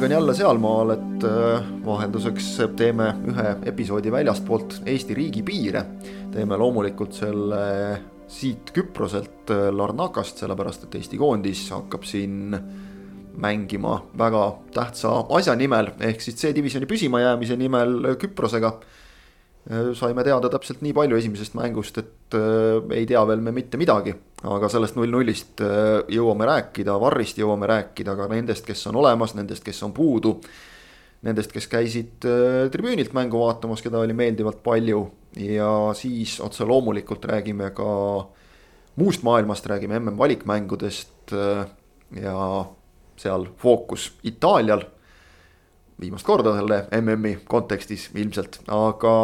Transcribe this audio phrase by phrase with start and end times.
[0.00, 2.46] aeg on jälle sealmaal, et äh, vahelduseks
[2.76, 5.82] teeme ühe episoodi väljastpoolt Eesti riigi piire.
[6.32, 12.56] teeme loomulikult selle siit Küproselt äh, Larnakast, sellepärast et Eesti koondis hakkab siin
[13.36, 18.78] mängima väga tähtsa asja nimel ehk siis C-divisjoni püsimajäämise nimel Küprosega
[19.68, 24.14] saime teada täpselt nii palju esimesest mängust, et äh, ei tea veel me mitte midagi.
[24.40, 29.64] aga sellest null-nullist äh, jõuame rääkida, Varrist jõuame rääkida ka nendest, kes on olemas, nendest,
[29.64, 30.38] kes on puudu.
[31.20, 32.24] Nendest, kes käisid
[32.72, 35.02] tribüünilt mängu vaatamas, keda oli meeldivalt palju
[35.36, 37.88] ja siis otse loomulikult räägime ka
[38.96, 41.34] muust maailmast, räägime MM valikmängudest
[42.16, 42.38] ja
[43.20, 44.86] seal fookus Itaalial
[46.00, 49.14] viimast korda selle MM-i kontekstis ilmselt, aga,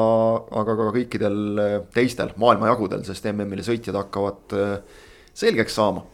[0.61, 5.05] aga ka kõikidel äh, teistel maailmajagudel, sest MM-ile sõitjad hakkavad äh,
[5.37, 6.05] selgeks saama.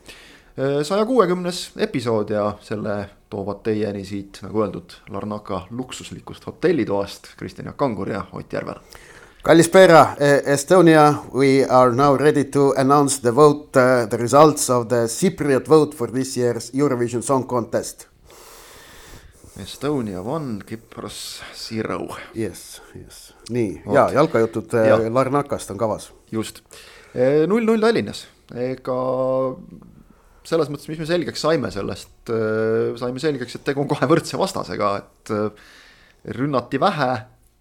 [0.54, 2.98] Äh, saja kuuekümnes episood ja selle
[3.32, 8.78] toovad teieni siit, nagu öeldud, Larnaka luksuslikust hotellitoast Kristjan Jaak Kangur ja Ott Järvel.
[9.42, 10.12] Kalispera,
[10.46, 15.66] Estonia, we are now ready to announce the vote uh,, the results of the Cypriot
[15.66, 18.11] vote for this year's Eurovision Song Contest
[19.60, 22.06] Estonia one, Kypros zero.
[22.36, 23.94] Yes, yes, nii Oot.
[23.94, 24.96] ja jalkajutud ja.
[24.96, 26.12] Eh, Larnakast on kavas.
[26.32, 26.62] just,
[27.46, 28.24] null-null Tallinnas,
[28.56, 28.96] ega
[30.48, 34.40] selles mõttes, mis me selgeks saime sellest, eh, saime selgeks, et tegu on kohe võrdse
[34.40, 37.12] vastasega, et rünnati vähe,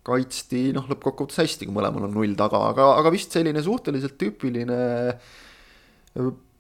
[0.08, 4.80] kaitsti noh, lõppkokkuvõttes hästi, kui mõlemal on null taga, aga, aga vist selline suhteliselt tüüpiline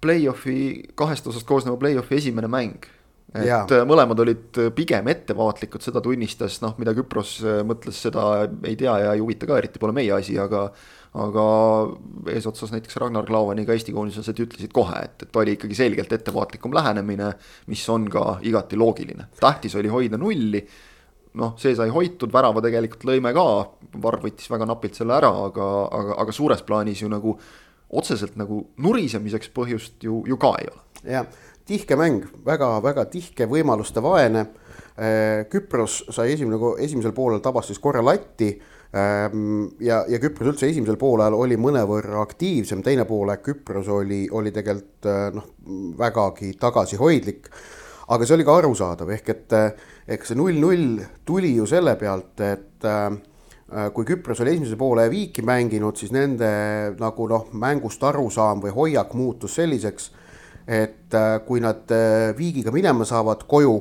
[0.02, 0.58] play-off'i,
[0.98, 2.92] kahest osast koosneva play-off'i esimene mäng
[3.36, 3.62] et ja.
[3.64, 8.26] Äh, mõlemad olid äh, pigem ettevaatlikud, seda tunnistas, noh, mida Küpros äh, mõtles, seda
[8.68, 10.68] ei tea ja ei huvita ka eriti, pole meie asi, aga
[11.12, 11.46] aga
[12.32, 16.72] eesotsas näiteks Ragnar Klavani ka Eesti koondislased ütlesid kohe, et, et oli ikkagi selgelt ettevaatlikum
[16.76, 17.34] lähenemine,
[17.68, 19.28] mis on ka igati loogiline.
[19.40, 20.62] tähtis oli hoida nulli,
[21.40, 23.48] noh, see sai hoitud, värava tegelikult lõime ka,
[24.04, 25.68] Varr võttis väga napilt selle ära, aga,
[26.00, 27.36] aga, aga suures plaanis ju nagu
[27.92, 30.84] otseselt nagu nurisemiseks põhjust ju, ju ka ei ole.
[31.12, 31.28] jah
[31.72, 34.46] tihke mäng väga,, väga-väga tihke, võimaluste vaene.
[35.00, 40.68] Äh, Küpros sai esimene, esimesel poolel tabas siis korra latti ähm, ja, ja Küpros üldse
[40.68, 45.48] esimesel poolel oli mõnevõrra aktiivsem, teine poolaeg Küpros oli, oli tegelikult äh, noh,
[45.98, 47.50] vägagi tagasihoidlik.
[48.12, 49.54] aga see oli ka arusaadav, ehk et
[50.12, 53.14] eks see null-null tuli ju selle pealt, et äh,
[53.96, 56.52] kui Küpros oli esimese poole viiki mänginud, siis nende
[57.00, 60.12] nagu noh, mängust arusaam või hoiak muutus selliseks
[60.68, 63.76] et äh, kui nad äh, viigiga minema saavad koju,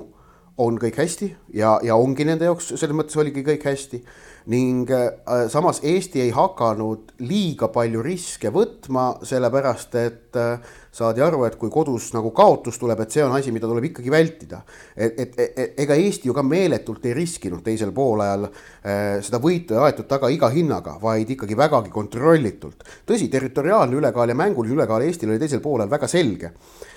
[0.61, 4.03] on kõik hästi ja, ja ongi nende jaoks selles mõttes oligi kõik hästi.
[4.51, 11.45] Ning äh, samas Eesti ei hakanud liiga palju riske võtma, sellepärast et äh, saadi aru,
[11.47, 14.63] et kui kodus nagu kaotus tuleb, et see on asi, mida tuleb ikkagi vältida.
[14.97, 19.77] et, et, et ega Eesti ju ka meeletult ei riskinud teisel poolajal äh, seda võitu
[19.77, 22.83] ja aetud taga iga hinnaga, vaid ikkagi vägagi kontrollitult.
[23.07, 26.55] tõsi, territoriaalne ülekaal ja mänguline ülekaal Eestil oli teisel poolel väga selge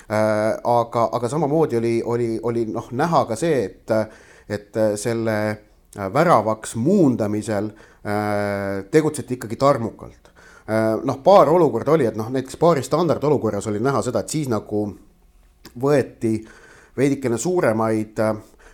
[0.10, 3.94] aga, aga samamoodi oli, oli, oli noh, näha ka see, et,
[4.52, 5.38] et selle
[5.96, 10.20] väravaks muundamisel äh, tegutseti ikkagi tarmukalt.
[11.04, 14.86] noh, paar olukorda oli, et noh, näiteks paari standardolukorras oli näha seda, et siis nagu
[15.76, 16.38] võeti
[16.96, 18.22] veidikene suuremaid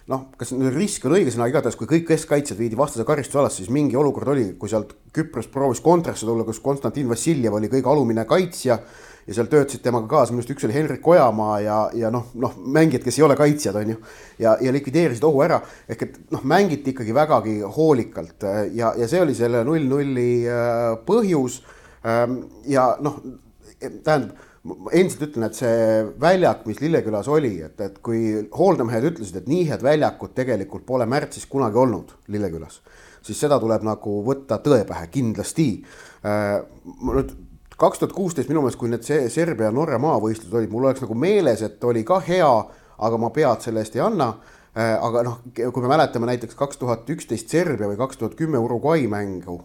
[0.09, 3.97] noh, kas risk on õige sõna, igatahes kui kõik keskkaitsjad viidi vastase karistusalasse, siis mingi
[3.99, 8.79] olukord oli, kui sealt Küpros proovis kontrasse tulla, kus Konstantin Vassiljev oli kõige alumine kaitsja
[9.29, 12.55] ja seal töötasid temaga kaasa, minu arust üks oli Henrik Ojamaa ja, ja noh, noh,
[12.57, 13.97] mängijad, kes ei ole kaitsjad, on ju.
[14.41, 15.59] ja, ja likvideerisid ohu ära,
[15.89, 21.61] ehk et noh, mängiti ikkagi vägagi hoolikalt ja, ja see oli selle null-nulli äh, põhjus.
[22.07, 22.39] Ähm,
[22.69, 23.19] ja noh,
[23.77, 24.37] tähendab
[24.91, 25.75] endiselt ütlen, et see
[26.19, 31.07] väljak, mis Lillekülas oli, et, et kui hooldamised ütlesid, et nii head väljakut tegelikult pole
[31.09, 32.79] märtsis kunagi olnud Lillekülas,
[33.25, 35.69] siis seda tuleb nagu võtta tõe pähe kindlasti.
[36.25, 36.57] Äh,
[37.05, 37.35] nüüd
[37.79, 41.83] kaks tuhat kuusteist minu meelest, kui need Serbia-Norra maavõistlused olid, mul oleks nagu meeles, et
[41.87, 42.51] oli ka hea,
[42.99, 44.33] aga ma pead selle eest ei anna.
[44.77, 48.59] Äh, aga noh, kui me mäletame näiteks kaks tuhat üksteist Serbia või kaks tuhat kümme
[48.61, 49.57] Uruguay mängu.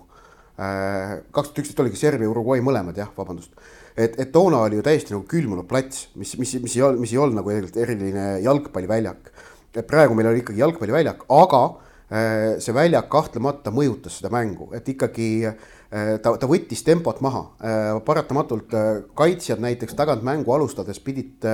[0.55, 3.53] Äh, kaks tuhat üksteist oligi Serbia, Uruguay mõlemad jah, vabandust.
[3.97, 7.13] et, et toona oli ju täiesti nagu külmunud plats, mis, mis, mis ei olnud, mis
[7.13, 9.31] ei olnud nagu eriline jalgpalliväljak.
[9.75, 14.89] et praegu meil oli ikkagi jalgpalliväljak, aga äh, see väljak kahtlemata mõjutas seda mängu, et
[14.89, 21.01] ikkagi Äh, ta, ta võttis tempot maha, äh, paratamatult äh, kaitsjad näiteks tagant mängu alustades
[21.01, 21.45] pidid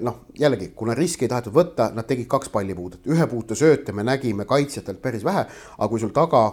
[0.00, 4.06] noh, jällegi, kuna riski ei tahetud võtta, nad tegid kaks pallipuudet, ühe puute sööte me
[4.08, 5.42] nägime kaitsjatelt päris vähe,
[5.76, 6.46] aga kui sul taga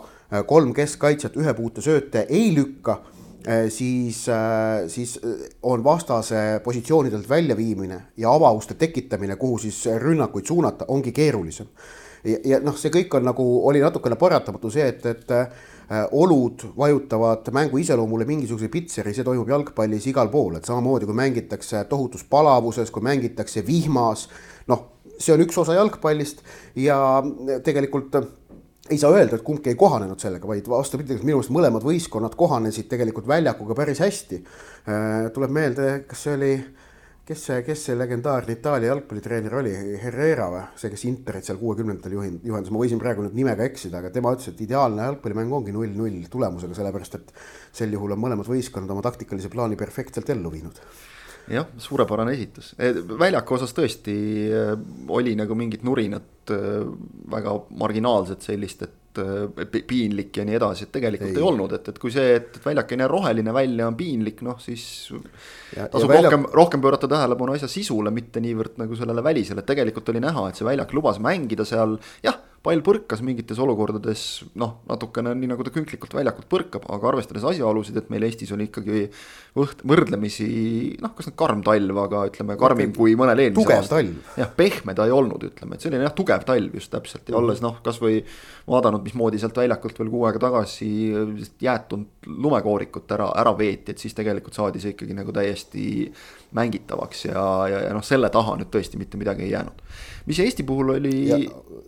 [0.50, 2.98] kolm keskkaitsjat ühe puute sööte ei lükka,
[3.72, 4.26] siis,
[4.92, 5.14] siis
[5.64, 11.72] on vastase positsioonidelt väljaviimine ja avauste tekitamine, kuhu siis rünnakuid suunata, ongi keerulisem.
[12.28, 15.32] ja, ja noh, see kõik on nagu, oli natukene paratamatu see, et, et
[16.12, 21.83] olud vajutavad mängu iseloomule mingisuguse pitseri, see toimub jalgpallis igal pool, et samamoodi kui mängitakse
[21.89, 24.27] tohutus palavuses, kui mängitakse vihmas,
[24.71, 24.85] noh,
[25.18, 26.41] see on üks osa jalgpallist
[26.80, 26.97] ja
[27.65, 28.15] tegelikult
[28.91, 32.89] ei saa öelda, et kumbki ei kohanenud sellega, vaid vastupidi, minu meelest mõlemad võistkonnad kohanesid
[32.91, 34.39] tegelikult väljakuga päris hästi.
[34.83, 36.51] Äh, tuleb meelde, kas see oli,
[37.28, 39.72] kes see, kes see legendaarne Itaalia jalgpallitreener oli,
[40.02, 44.02] Herrera või, see, kes Interit seal kuuekümnendatel juhin-, juhendas, ma võisin praegu nüüd nimega eksida,
[44.02, 47.31] aga tema ütles, et ideaalne jalgpallimäng ongi null-null tulemusega, sellepärast et
[47.80, 50.81] sel juhul on mõlemad võistkonnad oma taktikalise plaani perfektselt ellu viinud.
[51.52, 52.72] Jah, suurepärane esitus,
[53.20, 54.18] väljaku osas tõesti
[54.48, 54.76] äh,
[55.12, 56.84] oli nagu mingit nurinat äh,
[57.31, 59.00] väga marginaalset sellist, et
[59.88, 62.94] piinlik ja nii edasi, et tegelikult ei, ei olnud, et, et kui see, et väljak
[62.94, 64.86] ei näe roheline välja, on piinlik, noh siis.
[65.74, 66.31] tasub väljak...
[66.31, 70.48] rohkem, rohkem pöörata tähelepanu asja sisule, mitte niivõrd nagu sellele välisele, et tegelikult oli näha,
[70.50, 74.21] et see väljak lubas mängida seal, jah pall põrkas mingites olukordades
[74.60, 78.69] noh, natukene nii nagu ta künklikult väljakult põrkab, aga arvestades asjaolusid, et meil Eestis oli
[78.69, 79.01] ikkagi
[79.57, 80.48] võht-, võrdlemisi
[81.04, 84.13] noh, kas nüüd karm talv, aga ütleme karmim kui mõnel eelmisel aastal.
[84.39, 87.60] jah, pehme ta ei olnud, ütleme, et selline jah, tugev talv just täpselt ja olles
[87.63, 88.21] noh, kasvõi
[88.71, 90.89] vaadanud, mismoodi sealt väljakult veel kuu aega tagasi
[91.63, 96.07] jäätunud lumekoorikut ära, ära veeti, et siis tegelikult saadi see ikkagi nagu täiesti
[96.54, 99.84] mängitavaks ja, ja, ja noh, selle taha nüüd tõesti mitte midagi ei jäänud.
[100.30, 101.14] mis Eesti puhul oli.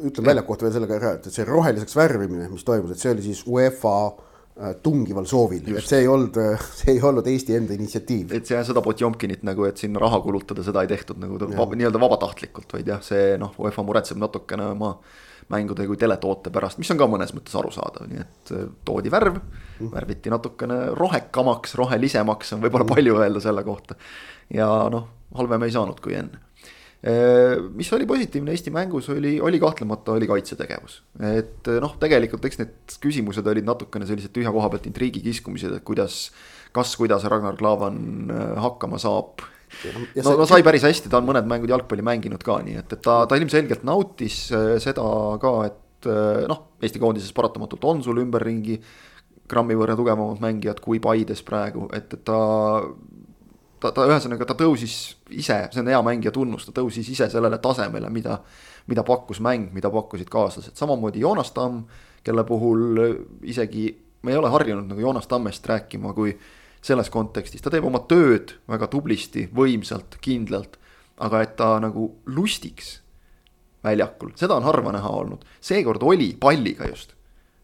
[0.06, 3.14] ütlen väljaku kohta veel selle ka ära, et see roheliseks värvimine, mis toimus, et see
[3.14, 7.56] oli siis UEFA äh, tungival soovil, et see ei olnud, äh, see ei olnud Eesti
[7.60, 8.34] enda initsiatiiv.
[8.40, 12.02] et see seda Potjomkinit nagu, et sinna raha kulutada, seda ei tehtud nagu vab, nii-öelda
[12.02, 14.98] vabatahtlikult, vaid jah, see noh, UEFA muretseb natukene oma
[15.54, 19.38] mängude kui teletoote pärast, mis on ka mõnes mõttes arusaadav, nii et äh, toodi värv
[19.38, 22.96] mm., värviti natukene rohekamaks, rohelisemaks on võib-olla mm.
[22.96, 24.00] palju öelda selle kohta
[24.54, 26.42] ja noh, halvem ei saanud kui enne.
[27.78, 31.02] mis oli positiivne Eesti mängus, oli, oli kahtlemata, oli kaitsetegevus.
[31.22, 35.86] et noh, tegelikult eks need küsimused olid natukene sellised tühja koha pealt intriigi kiskumised, et
[35.86, 36.32] kuidas,
[36.74, 38.32] kas, kuidas Ragnar Klavan
[38.62, 39.46] hakkama saab
[40.24, 43.02] no no sai päris hästi, ta on mõned mängud jalgpalli mänginud ka, nii et, et
[43.06, 44.46] ta, ta ilmselgelt nautis
[44.84, 45.10] seda
[45.42, 46.10] ka, et
[46.50, 48.80] noh, Eesti koondises paratamatult on sul ümberringi
[49.50, 52.40] grammi võrra tugevamad mängijad kui Paides praegu, et, et ta
[53.80, 54.96] ta, ta ühesõnaga, ta tõusis
[55.30, 58.40] ise, see on hea mängija tunnus, ta tõusis ise sellele tasemele, mida,
[58.92, 61.86] mida pakkus mäng, mida pakkusid kaaslased, samamoodi Joonas Tamm,
[62.26, 63.02] kelle puhul
[63.46, 63.90] isegi
[64.26, 66.34] me ei ole harjunud nagu Joonas Tammest rääkima, kui
[66.86, 70.78] selles kontekstis, ta teeb oma tööd väga tublisti, võimsalt, kindlalt,
[71.22, 73.00] aga et ta nagu lustiks
[73.86, 77.15] väljakul, seda on harva näha olnud, seekord oli palliga just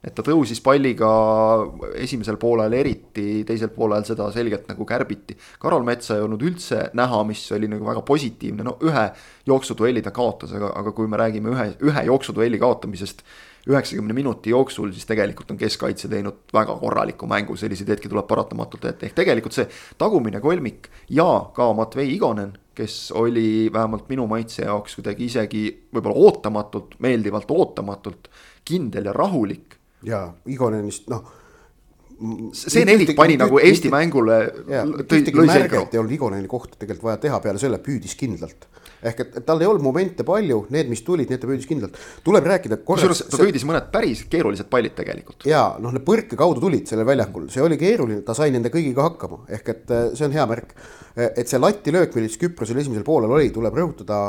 [0.01, 1.09] et ta tõusis palliga
[2.01, 5.35] esimesel poolel eriti, teisel poolel seda selgelt nagu kärbiti.
[5.61, 9.05] Karol Metsa ei olnud üldse näha, mis oli nagu väga positiivne, no ühe
[9.49, 13.21] jooksuduelli ta kaotas, aga, aga kui me räägime ühe, ühe jooksuduelli kaotamisest
[13.69, 18.87] üheksakümne minuti jooksul, siis tegelikult on keskkaitse teinud väga korraliku mängu, selliseid hetki tuleb paratamatult
[18.89, 19.67] ette, ehk tegelikult see
[20.01, 26.25] tagumine kolmik ja ka Matvei Igonen, kes oli vähemalt minu maitse jaoks kuidagi isegi võib-olla
[26.25, 28.31] ootamatult, meeldivalt ootamatult
[28.65, 29.77] kindel ja rahulik
[30.07, 31.21] ja Igonenist noh.
[32.53, 34.37] see nelik pani nagu Eesti ühtegi, mängule.
[35.07, 38.67] ühtegi märget ei olnud Igoneni kohta tegelikult vaja teha, peale selle püüdis kindlalt.
[39.01, 41.97] ehk et, et tal ei olnud momente palju, need, mis tulid, need ta püüdis kindlalt.
[42.25, 42.81] tuleb rääkida.
[42.85, 45.45] kusjuures ta püüdis mõned päris keerulised pallid tegelikult.
[45.49, 49.09] ja noh, need põrke kaudu tulid sellel väljakul, see oli keeruline, ta sai nende kõigiga
[49.09, 50.77] hakkama, ehk et äh, see on hea märk.
[51.15, 54.21] et see latilöök, milles Küprosel esimesel poolel oli, tuleb rõhutada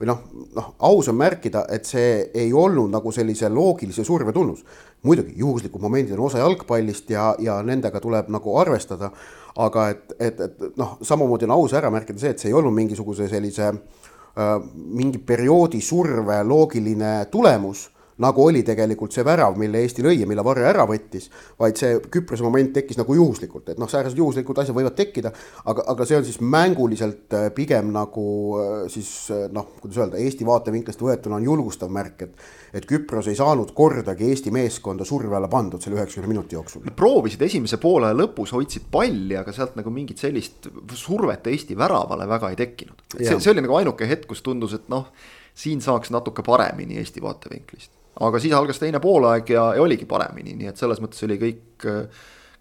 [0.00, 0.22] või noh,
[0.56, 4.64] noh, aus on märkida, et see ei olnud nagu sellise loogilise surve tunnus.
[5.02, 9.10] muidugi juhuslikud momendid on osa jalgpallist ja, ja nendega tuleb nagu arvestada.
[9.56, 12.74] aga et, et, et noh, samamoodi on aus ära märkida see, et see ei olnud
[12.74, 17.90] mingisuguse sellise äh, mingi perioodi surve loogiline tulemus
[18.22, 21.30] nagu oli tegelikult see värav, mille Eesti lõi ja mille Varre ära võttis,
[21.60, 25.32] vaid see Küprose moment tekkis nagu juhuslikult, et noh, säärased juhuslikud asjad võivad tekkida,
[25.64, 28.26] aga, aga see on siis mänguliselt äh, pigem nagu
[28.60, 33.28] äh, siis äh, noh, kuidas öelda, Eesti vaatevinklist võetuna on julgustav märk, et et Küpros
[33.30, 36.88] ei saanud kordagi Eesti meeskonda surve alla pandud selle üheksakümne minuti jooksul.
[36.96, 40.66] proovisid esimese poole lõpus, hoidsid palli, aga sealt nagu mingit sellist
[40.98, 43.06] survet Eesti väravale väga ei tekkinud.
[43.14, 45.06] see, see oli nagu ainuke hetk, kus tundus, et noh,
[45.54, 50.54] siin saaks natuke paremini Eesti vaatevinklist aga siis algas teine poolaeg ja, ja oligi paremini,
[50.58, 51.86] nii et selles mõttes oli kõik,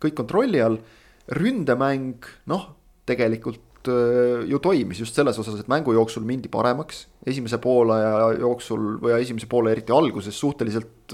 [0.01, 0.79] kõik kontrolli all.
[1.23, 2.63] ründemäng, noh,
[3.07, 7.05] tegelikult äh, ju toimis just selles osas, et mängu jooksul mindi paremaks.
[7.25, 11.13] Esimese poolaja jooksul või esimese poole eriti alguses suhteliselt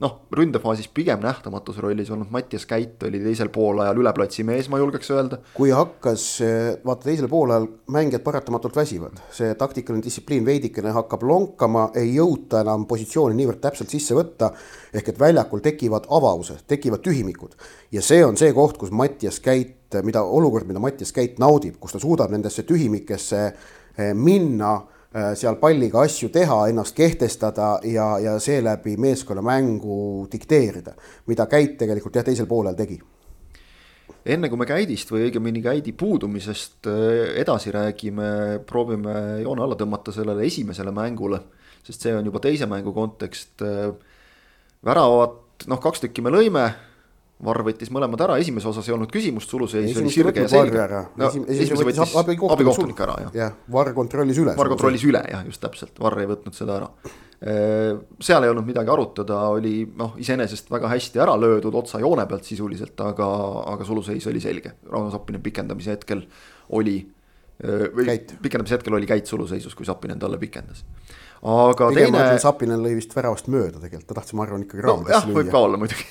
[0.00, 4.80] noh, ründefaasis pigem nähtamatus rollis olnud Mattias Käit oli teisel poolajal üle platsi mees, ma
[4.80, 5.38] julgeks öelda.
[5.54, 6.24] kui hakkas,
[6.84, 12.86] vaata teisel poolajal mängijad paratamatult väsivad, see taktikaline distsipliin veidikene hakkab lonkama, ei jõuta enam
[12.88, 14.50] positsiooni niivõrd täpselt sisse võtta.
[14.96, 17.56] ehk et väljakul tekivad avavused, tekivad tühimikud
[17.92, 21.92] ja see on see koht, kus Mattias Käit, mida olukord, mida Mattias Käit naudib, kus
[21.92, 24.80] ta suudab nendesse tühimikesse eh, minna
[25.34, 30.96] seal palliga asju teha, ennast kehtestada ja, ja seeläbi meeskonnamängu dikteerida,
[31.26, 32.98] mida Käit tegelikult jah, teisel poolel tegi.
[34.26, 40.12] enne kui me Käidist või õigemini Käidi puudumisest äh, edasi räägime, proovime joone alla tõmmata
[40.12, 41.40] sellele esimesele mängule,
[41.86, 43.62] sest see on juba teise mängu kontekst.
[43.62, 43.94] Äh,
[44.84, 46.66] väravat, noh, kaks tükki me lõime
[47.44, 50.84] Varr võttis mõlemad ära, esimeses osas ei olnud küsimust, suluseis oli sirge ja selge.
[51.20, 53.34] no esimese võttis abikohtunik ära, jah.
[53.36, 54.54] jah, Varr kontrollis üle.
[54.56, 56.88] Varr kontrollis üle jah, just täpselt, Varr ei võtnud seda ära.
[57.36, 57.90] Äh,
[58.24, 62.48] seal ei olnud midagi arutada, oli noh, iseenesest väga hästi ära löödud otsa joone pealt
[62.48, 63.28] sisuliselt, aga,
[63.74, 64.72] aga suluseis oli selge.
[64.88, 66.24] Rauno Sappinen pikendamise hetkel
[66.80, 67.02] oli,
[67.60, 70.86] äh, või pikendamise hetkel oli käit suluseisus, kui Sappinen talle pikendas
[71.42, 72.38] aga Pigem teine.
[72.42, 75.38] Sapinen lõi vist väravast mööda tegelikult, ta tahtis, ma arvan, ikkagi raamidesse no, lüüa.
[75.38, 76.06] võib ka olla muidugi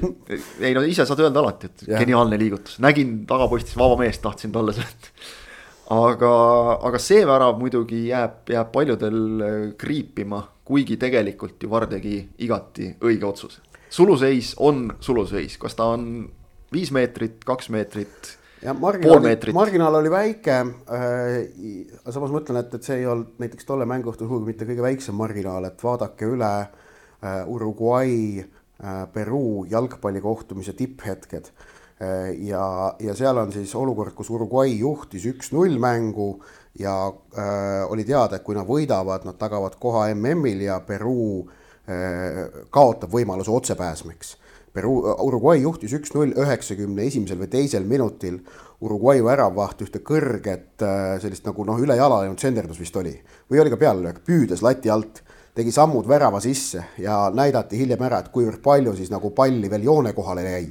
[0.66, 2.00] ei no ise saad öelda alati, et ja.
[2.02, 5.12] geniaalne liigutus, nägin tagapostis vaba meest, tahtsin talle sööta.
[5.96, 6.32] aga,
[6.90, 12.90] aga see värav muidugi jääb, jääb paljudel äh, kriipima, kuigi tegelikult ju Var tegi igati
[13.06, 13.62] õige otsuse.
[13.90, 16.26] suluseis on suluseis, kas ta on
[16.74, 18.34] viis meetrit, kaks meetrit
[18.74, 22.10] marginaal, marginaal oli väike äh,.
[22.10, 25.68] samas mõtlen, et, et see ei olnud näiteks tolle mänguõhtul sugugi mitte kõige väiksem marginaal,
[25.68, 32.32] et vaadake üle äh, Uruguay äh,, Peruu jalgpallikohtumise tipphetked äh,.
[32.48, 36.32] ja, ja seal on siis olukord, kus Uruguay juhtis üks-null mängu
[36.78, 42.66] ja äh, oli teada, et kui nad võidavad, nad tagavad koha MM-il ja Peruu äh,
[42.70, 44.36] kaotab võimaluse otsepääsmiks
[44.76, 48.42] Peru, Uruguay juhtis üks-null üheksakümne esimesel või teisel minutil.
[48.84, 53.14] Uruguay väravaht ühte kõrget äh, sellist nagu noh, üle jala läinud senderdus vist oli
[53.48, 55.22] või oli ka peallöök, püüdes lati alt,
[55.56, 59.88] tegi sammud värava sisse ja näidati hiljem ära, et kuivõrd palju siis nagu palli veel
[59.88, 60.66] joone kohale jäi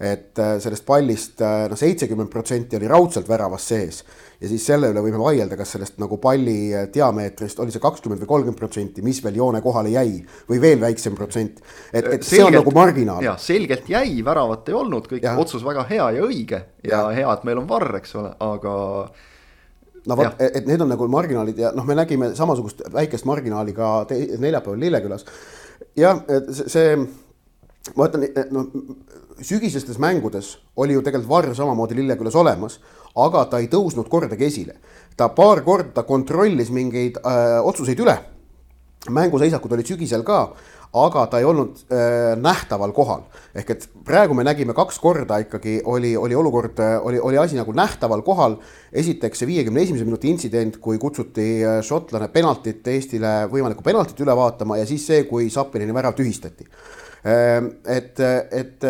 [0.00, 4.02] et äh, sellest pallist noh, seitsekümmend protsenti oli raudselt väravas sees
[4.40, 8.22] ja siis selle üle võime vaielda, kas sellest nagu palli äh, diameetrist oli see kakskümmend
[8.22, 10.18] või kolmkümmend protsenti, mis veel joone kohale jäi
[10.50, 11.62] või veel väiksem protsent.
[11.92, 13.24] et, et selgelt, see on nagu marginaal.
[13.24, 15.36] jah, selgelt jäi, väravat ei olnud, kõik ja.
[15.40, 18.74] otsus väga hea ja õige ja, ja hea, et meil on varr, eks ole, aga
[20.06, 23.98] no vot, et need on nagu marginaalid ja noh, me nägime samasugust väikest marginaali ka
[24.12, 25.24] neljapäeval Lillekülas.
[25.96, 26.20] jah,
[26.52, 26.98] see, see
[27.94, 28.70] ma ütlen, noh
[29.40, 32.78] sügisestes mängudes oli ju tegelikult Varr samamoodi Lillekülas olemas,
[33.16, 34.76] aga ta ei tõusnud kordagi esile.
[35.16, 38.18] ta paar korda kontrollis mingeid äh, otsuseid üle.
[39.10, 40.52] mänguseisakud olid sügisel ka,
[40.92, 43.22] aga ta ei olnud äh, nähtaval kohal.
[43.54, 47.56] ehk et praegu me nägime kaks korda ikkagi oli, oli olukord, äh, oli, oli asi
[47.56, 48.56] nagu nähtaval kohal.
[48.92, 54.78] esiteks see viiekümne esimese minuti intsident, kui kutsuti šotlane penaltit Eestile võimalikku penaltit üle vaatama
[54.78, 56.68] ja siis see, kui Sapinini värav tühistati
[57.26, 58.20] et,
[58.54, 58.86] et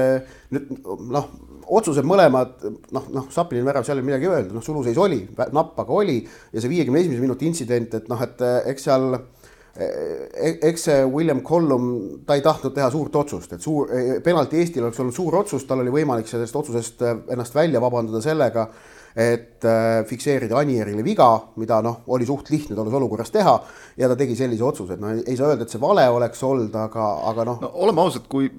[0.52, 0.72] nüüd
[1.12, 1.28] noh,
[1.66, 5.78] otsused mõlemad noh, noh, Sapini värav, seal ei ole midagi öelda, noh, suluseis oli, napp
[5.82, 10.86] aga oli ja see viiekümne esimese minuti intsident, et noh, et eks seal e-, eks
[10.88, 11.88] see William Collum,
[12.28, 13.90] ta ei tahtnud teha suurt otsust, et suur,
[14.24, 18.68] penalti Eestil oleks olnud suur otsus, tal oli võimalik sellest otsusest ennast välja vabandada sellega
[19.16, 23.54] et äh, fikseerida Anierile viga, mida noh, oli suht lihtne tolles olukorras teha
[23.96, 26.76] ja ta tegi sellise otsuse, et no ei saa öelda, et see vale oleks olnud,
[26.76, 27.70] aga, aga noh no,.
[27.86, 28.50] oleme ausad, kui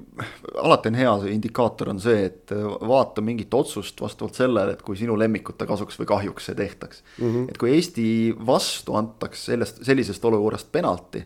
[0.58, 4.82] alati on hea see indikaator on see, et äh, vaata mingit otsust vastavalt sellele, et
[4.88, 7.30] kui sinu lemmikute kasuks või kahjuks see tehtaks mm.
[7.30, 7.54] -hmm.
[7.54, 8.10] et kui Eesti
[8.50, 11.22] vastu antaks sellest, sellisest olukorrast penalti,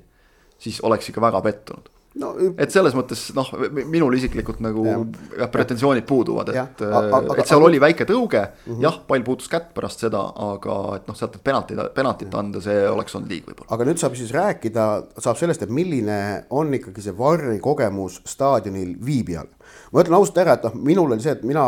[0.60, 1.88] siis oleks ikka väga pettunud
[2.20, 3.48] no, et selles mõttes noh,
[3.88, 8.82] minul isiklikult nagu jah, pretensioonid puuduvad, et, et seal aga, oli väike tõuge mm, -hmm.
[8.84, 12.84] jah, pall puutus kätt pärast seda, aga et noh, sealt need penaltid, penaltit anda, see
[12.89, 13.70] oleks olnud liig võib-olla.
[13.77, 14.88] aga nüüd saab siis rääkida,
[15.24, 19.48] saab sellest, et milline on ikkagi see Varri kogemus staadionil viibijal.
[19.91, 21.63] ma ütlen ausalt ära, et noh, minul oli see, et mina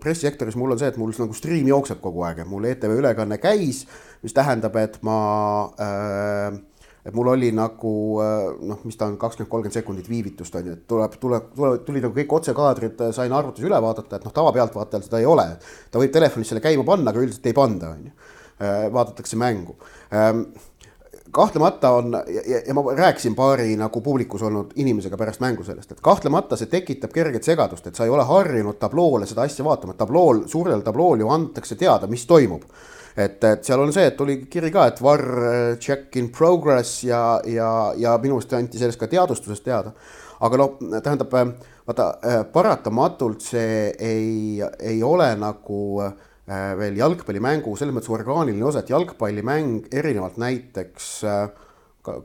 [0.00, 3.36] pressisektoris, mul on see, et mul nagu stream jookseb kogu aeg, et mul ETV ülekanne
[3.42, 3.84] käis,
[4.24, 5.18] mis tähendab, et ma
[5.76, 6.62] äh,
[7.06, 7.92] et mul oli nagu
[8.22, 11.86] äh, noh, mis ta on, kakskümmend, kolmkümmend sekundit viivitust on ju, et tuleb, tuleb, tuleb,
[11.86, 15.48] tuli nagu kõik otsekaadrid, äh, sain arvutis üle vaadata, et noh, tavapealtvaatajal seda ei ole.
[15.90, 18.14] ta võib telefonis selle käima panna, aga üldiselt ei panda, on ju.
[18.62, 19.74] Äh, vaadatakse mängu.
[20.14, 20.44] Ähm,
[21.32, 26.00] kahtlemata on ja, ja ma rääkisin paari nagu publikus olnud inimesega pärast mängu sellest, et
[26.04, 30.02] kahtlemata see tekitab kerget segadust, et sa ei ole harjunud tabloole seda asja vaatama, et
[30.04, 32.68] tablool, suurel tablool ju antakse teada, mis toimub.
[33.16, 35.22] Et, et seal on see, et tuli kiri ka, et var
[35.80, 39.94] check in progress ja, ja, ja minu arust anti sellest ka teadustusest teada.
[40.42, 41.32] aga noh, tähendab
[41.86, 42.06] vaata
[42.52, 46.12] paratamatult see ei, ei ole nagu äh,
[46.52, 51.44] Äh, veel jalgpallimängu selles mõttes orgaaniline osa, et jalgpallimäng erinevalt näiteks äh,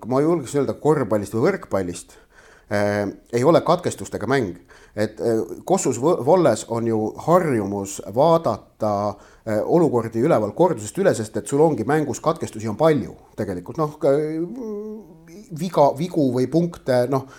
[0.10, 2.24] ma julgeks öelda korvpallist või võrkpallist äh,
[2.70, 4.58] ei ole katkestustega mäng.
[4.96, 5.20] et
[5.66, 9.14] Kossus Volles on ju harjumus vaadata
[9.64, 13.96] olukordi üleval kordusest üle, sest et sul ongi mängus katkestusi on palju tegelikult noh,
[15.60, 17.30] viga, vigu või punkte, noh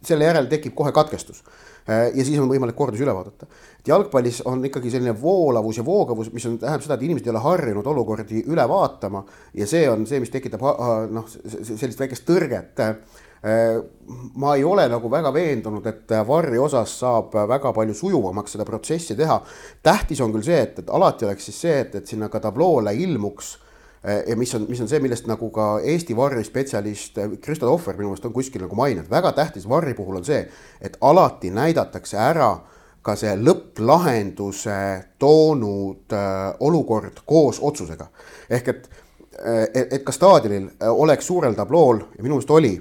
[0.00, 1.42] selle järel tekib kohe katkestus
[1.90, 3.48] Äh, ja siis on võimalik kordusi üle vaadata.
[3.80, 7.32] Et jalgpallis on ikkagi selline voolavus ja voogavus, mis on, tähendab seda, et inimesed ei
[7.34, 9.24] ole harjunud olukordi üle vaatama
[9.56, 10.62] ja see on see, mis tekitab
[11.10, 12.84] noh, sellist väikest tõrget.
[13.40, 13.78] Äh,
[14.36, 19.16] ma ei ole nagu väga veendunud, et varri osas saab väga palju sujuvamaks seda protsessi
[19.16, 19.40] teha.
[19.82, 22.92] tähtis on küll see, et, et alati oleks siis see, et, et sinna ka tabloole
[22.94, 23.56] ilmuks
[24.08, 27.68] Äh, ja mis on, mis on see, millest nagu ka Eesti varri spetsialist äh, Kristo
[27.68, 30.40] Tohver minu meelest on kuskil nagu maininud, väga tähtis varri puhul on see,
[30.80, 32.54] et alati näidatakse ära
[33.02, 34.78] ka see lõpplahenduse
[35.18, 38.06] toonud äh, olukord koos otsusega.
[38.50, 38.90] ehk et,
[39.74, 42.74] et, et ka staadionil oleks suurel tablool ja minu meelest oli,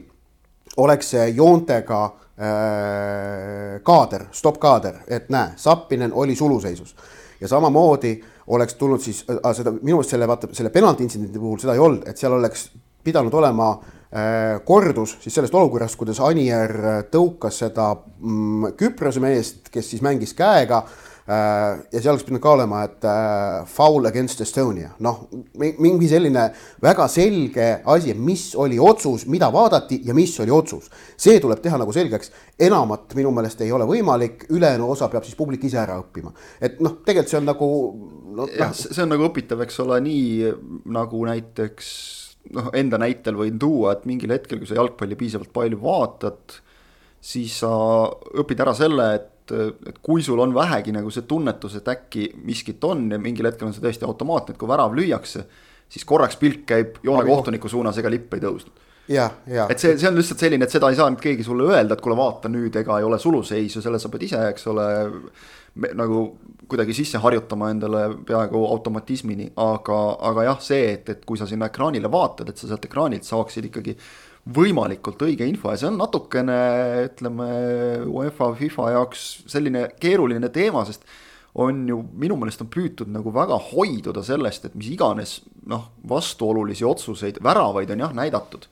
[0.77, 6.95] oleks joontega äh, kaader, stopp kaader, et näe, Sappinen oli suluseisus
[7.41, 11.59] ja samamoodi oleks tulnud siis äh,, seda minu meelest selle vaata selle penalti intsidendi puhul
[11.61, 12.69] seda ei olnud, et seal oleks
[13.03, 13.98] pidanud olema äh,
[14.65, 16.71] kordus siis sellest olukorrast, kuidas Anier
[17.13, 20.95] tõukas seda mm, Küprose meest, kes siis mängis käega äh,
[21.29, 25.27] Äh, ja seal oleks pidanud ka olema, et äh, foul against Estonia, noh,
[25.61, 26.47] mingi selline
[26.81, 30.87] väga selge asi, mis oli otsus, mida vaadati ja mis oli otsus.
[31.13, 32.31] see tuleb teha nagu selgeks,
[32.65, 36.33] enamat minu meelest ei ole võimalik, ülejäänu osa peab siis publik ise ära õppima.
[36.57, 37.69] et noh, tegelikult see on nagu
[38.33, 38.49] no,.
[38.49, 40.55] jah, see on nagu õpitav, eks ole, nii
[40.97, 41.93] nagu näiteks
[42.55, 46.59] noh, enda näitel võin tuua, et mingil hetkel, kui sa jalgpalli piisavalt palju vaatad,
[47.21, 47.71] siis sa
[48.39, 52.83] õpid ära selle, et et, kui sul on vähegi nagu see tunnetus, et äkki miskit
[52.85, 55.45] on ja mingil hetkel on see tõesti automaatne, et kui värav lüüakse,
[55.89, 58.85] siis korraks pilk käib joonekohtuniku suunas, ega lipp ei tõusnud.
[59.73, 62.03] et see, see on lihtsalt selline, et seda ei saa nüüd keegi sulle öelda, et
[62.05, 64.85] kuule, vaata nüüd, ega ei ole suluseisu, selle sa pead ise, eks ole,
[65.97, 66.23] nagu
[66.69, 71.69] kuidagi sisse harjutama endale peaaegu automatismini, aga, aga jah, see, et, et kui sa sinna
[71.71, 73.95] ekraanile vaatad, et sa sealt ekraanilt saaksid ikkagi
[74.55, 76.59] võimalikult õige info ja see on natukene,
[77.09, 77.49] ütleme,
[78.09, 81.05] UEFA, FIFA jaoks selline keeruline teema, sest
[81.59, 85.39] on ju minu meelest on püütud nagu väga hoiduda sellest, et mis iganes
[85.69, 88.69] noh, vastuolulisi otsuseid, väravaid on jah näidatud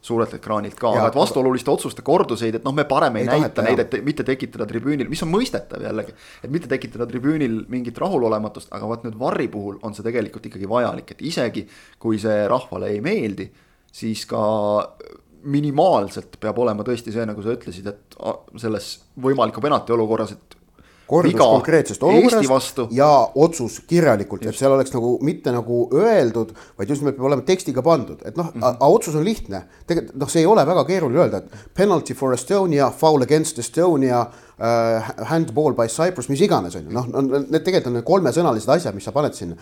[0.00, 3.64] suurelt ekraanilt ka, aga et vastuoluliste otsuste korduseid, et noh, me parem ei, ei näita
[3.66, 6.14] neid, et mitte tekitada tribüünil, mis on mõistetav jällegi.
[6.42, 10.68] et mitte tekitada tribüünil mingit rahulolematust, aga vot nüüd Varri puhul on see tegelikult ikkagi
[10.68, 11.66] vajalik, et isegi
[12.00, 13.50] kui see rahvale ei meeldi
[13.92, 14.40] siis ka
[15.50, 18.16] minimaalselt peab olema tõesti see, nagu sa ütlesid, et
[18.60, 20.56] selles võimaliku penalti olukorras, et
[21.10, 27.02] kordus konkreetsest olukorrast ja otsus kirjalikult, et seal oleks nagu mitte nagu öeldud, vaid just
[27.02, 29.64] nimelt peab olema tekstiga pandud, et noh mm -hmm., aga otsus on lihtne.
[29.86, 34.26] tegelikult noh, see ei ole väga keeruline öelda, et penalty for Estonia, foul against Estonia
[34.60, 37.06] handball by Cyprus, mis iganes on ju, noh,
[37.48, 39.56] need tegelikult on need kolmesõnalised asjad, mis sa paned sinna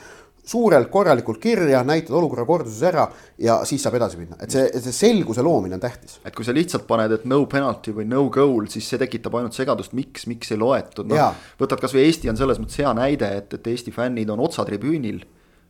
[0.48, 3.04] suurelt korralikult kirja, näitad olukorra korduses ära
[3.42, 6.18] ja siis saab edasi minna, et see, see selguse loomine on tähtis.
[6.24, 9.56] et kui sa lihtsalt paned, et no penalty või no goal, siis see tekitab ainult
[9.56, 11.36] segadust, miks, miks ei loetud, noh.
[11.60, 15.20] võtad kasvõi Eesti on selles mõttes hea näide, et, et Eesti fännid on otsatribüünil,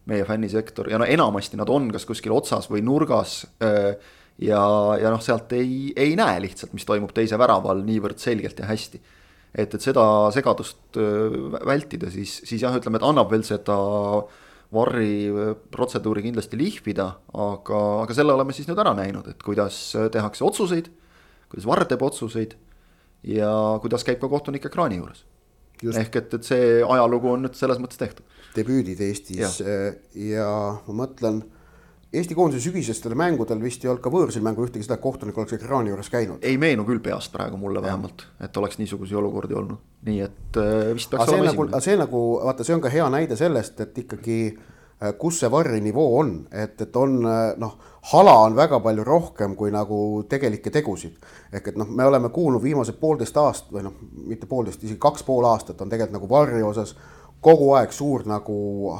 [0.08, 3.42] meie fännisektor ja no enamasti nad on kas kuskil otsas või nurgas.
[3.60, 4.62] ja,
[5.02, 8.70] ja noh, sealt ei, ei näe lihtsalt, mis toimub teise värava all niivõrd selgelt ja
[8.70, 9.02] hästi
[9.54, 10.02] et, et seda
[10.34, 10.98] segadust
[11.66, 17.08] vältida, siis, siis jah, ütleme, et annab veel seda äh, Varri äh, protseduuri kindlasti lihvida,
[17.32, 20.90] aga, aga selle oleme siis nüüd ära näinud, et kuidas äh, tehakse otsuseid,
[21.48, 22.52] kuidas Varr teeb otsuseid
[23.28, 25.24] ja kuidas käib ka kohtunik ekraani juures.
[25.80, 28.26] ehk et, et see ajalugu on nüüd selles mõttes tehtud.
[28.56, 30.50] debüüdid Eestis ja, äh, ja
[30.84, 31.40] ma mõtlen
[32.12, 35.58] Eesti koondise sügisestel mängudel vist ei olnud ka võõrsil mängul ühtegi seda, et kohtunik oleks
[35.58, 36.38] ekraani juures käinud.
[36.40, 40.94] ei meenu küll peast praegu mulle vähemalt, et oleks niisuguseid olukordi olnud, nii et äh,
[40.96, 41.84] vist peaks aga olema nagu, esimene.
[41.84, 45.82] see nagu, vaata, see on ka hea näide sellest, et ikkagi äh, kus see varri
[45.84, 47.76] nivoo on, et, et on äh, noh,
[48.14, 50.00] hala on väga palju rohkem kui nagu
[50.32, 51.20] tegelikke tegusid.
[51.52, 54.00] ehk et noh, me oleme kuulnud viimased poolteist aastat või noh,
[54.32, 56.96] mitte poolteist, isegi kaks pool aastat on tegelikult nagu varri osas
[57.40, 58.54] kogu aeg suur nagu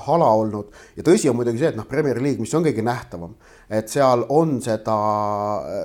[0.07, 3.33] hala olnud ja tõsi on muidugi see, et noh, Premier League, mis on kõige nähtavam,
[3.71, 4.97] et seal on seda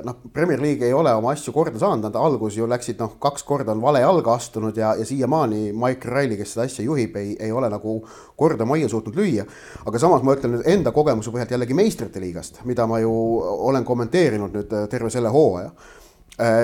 [0.05, 3.45] noh, Premier League ei ole oma asju korda saanud, nad alguses ju läksid noh, kaks
[3.47, 7.33] korda on vale jalga astunud ja, ja siiamaani Mike Riley, kes seda asja juhib, ei,
[7.39, 7.97] ei ole nagu
[8.37, 9.47] korda majja suutnud lüüa.
[9.85, 13.11] aga samas ma ütlen nüüd enda kogemuse põhjalt jällegi meistrite liigast, mida ma ju
[13.71, 15.73] olen kommenteerinud nüüd terve selle hooaja,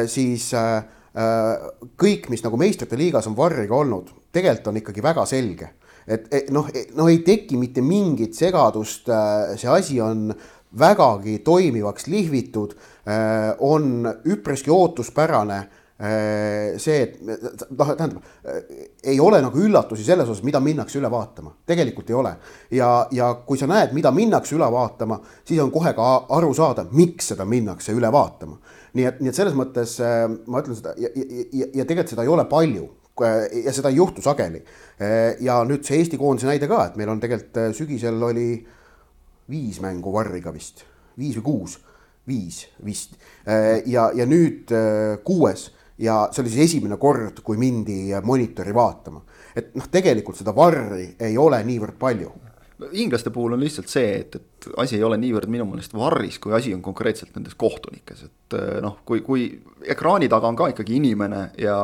[0.10, 0.80] siis äh,
[1.17, 5.71] Äh, kõik, mis nagu meistrite liigas on varriga olnud, tegelikult on ikkagi väga selge.
[6.09, 10.29] Et noh, no ei teki mitte mingit segadust, äh, see asi on
[10.79, 15.67] vägagi toimivaks lihvitud, äh, on üpriski ootuspärane
[16.79, 17.17] see, et
[17.75, 18.21] noh, tähendab,
[19.03, 22.31] ei ole nagu üllatusi selles osas, mida minnakse üle vaatama, tegelikult ei ole.
[22.71, 26.85] ja, ja kui sa näed, mida minnakse üle vaatama, siis on kohe ka aru saada,
[26.95, 28.55] miks seda minnakse üle vaatama.
[28.95, 32.15] Nii et, nii et selles mõttes äh, ma ütlen seda ja, ja, ja, ja tegelikult
[32.15, 32.87] seda ei ole palju
[33.25, 34.62] ja seda ei juhtu sageli.
[35.01, 38.51] Äh, ja nüüd see Eesti koondise näide ka, et meil on tegelikult äh, sügisel oli
[39.49, 40.86] viis mängu Varriga vist,
[41.17, 41.79] viis või kuus,
[42.29, 43.15] viis vist.
[43.89, 44.69] ja, ja nüüd
[45.25, 45.63] kuues
[45.97, 49.23] ja see oli siis esimene kord, kui mindi monitori vaatama.
[49.58, 52.29] et noh, tegelikult seda Varri ei ole niivõrd palju
[52.91, 56.53] inglaste puhul on lihtsalt see, et, et asi ei ole niivõrd minu meelest varris, kui
[56.55, 59.49] asi on konkreetselt nendes kohtunikes, et noh, kui, kui
[59.84, 61.75] ekraani taga on ka ikkagi inimene ja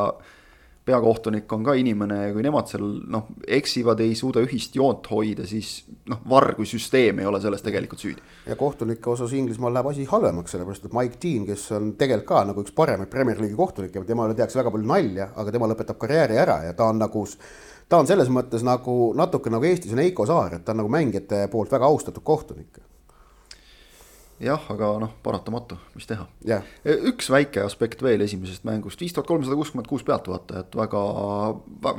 [0.85, 5.47] peakohtunik on ka inimene ja kui nemad seal noh, eksivad, ei suuda ühist joont hoida,
[5.49, 5.79] siis
[6.11, 8.21] noh, VAR kui süsteem ei ole selles tegelikult süüdi.
[8.45, 12.43] ja kohtunike osas Inglismaal läheb asi halvemaks, sellepärast et Mike Dean, kes on tegelikult ka
[12.51, 16.37] nagu üks paremaid Premier League'i kohtunikke, temale tehakse väga palju nalja, aga tema lõpetab karjääri
[16.41, 17.25] ära ja ta on nagu
[17.89, 20.91] ta on selles mõttes nagu natuke nagu Eestis on Heiko Saar, et ta on nagu
[20.91, 22.77] mängijate poolt väga austatud kohtunik.
[24.43, 26.63] Jah, aga noh, paratamatu, mis teha yeah..
[26.83, 31.03] E, üks väike aspekt veel esimesest mängust, viis tuhat kolmsada kuuskümmend kuus pealtvaatajat, väga,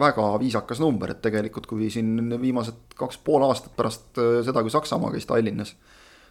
[0.03, 4.75] väga viisakas number, et tegelikult kui siin viimased kaks pool aastat pärast e, seda, kui
[4.75, 5.75] Saksamaa käis Tallinnas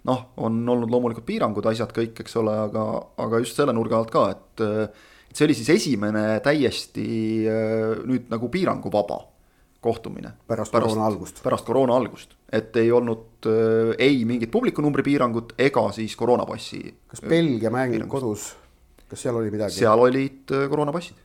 [0.06, 2.86] noh, on olnud loomulikult piirangud, asjad kõik, eks ole, aga,
[3.26, 4.66] aga just selle nurga alt ka, et
[5.36, 7.08] et see oli siis esimene täiesti
[7.50, 7.56] e,
[8.08, 9.18] nüüd nagu piiranguvaba
[9.84, 10.32] kohtumine.
[10.48, 11.42] pärast koroona algust.
[11.44, 16.84] pärast koroona algust, et ei olnud äh, ei mingit publikunumbri piirangut ega siis koroonapassi.
[17.12, 18.14] kas Belgia mäng piirangut.
[18.18, 18.50] kodus,
[19.10, 19.80] kas seal oli midagi?
[19.80, 21.24] seal olid äh, koroonapassid.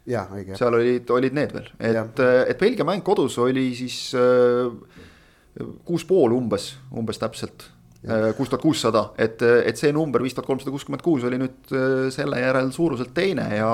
[0.59, 4.71] seal olid, olid need veel, et, äh, et Belgia mäng kodus oli siis äh,
[5.85, 7.71] kuus pool umbes, umbes täpselt
[8.37, 12.07] kuus tuhat kuussada, et, et see number viis tuhat kolmsada kuuskümmend kuus oli nüüd äh,
[12.15, 13.73] selle järel suuruselt teine ja.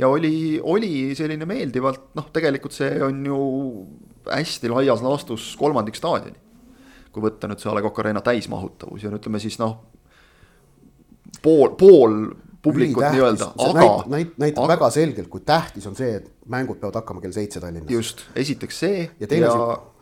[0.00, 3.40] ja oli, oli selline meeldivalt, noh, tegelikult see on ju
[4.32, 6.40] hästi laias laastus kolmandik staadioni.
[7.16, 9.78] Kui võtta nüüd see A Le Coq Arena täismahutavus ja ütleme siis noh,
[11.42, 12.18] pool, pool
[12.66, 13.82] publikut nii-öelda, aga.
[14.10, 17.62] näitab, näitab, aga, väga selgelt, kui tähtis on see, et mängud peavad hakkama kell seitse
[17.62, 17.92] Tallinnas.
[17.92, 19.52] just, esiteks see ja, ja,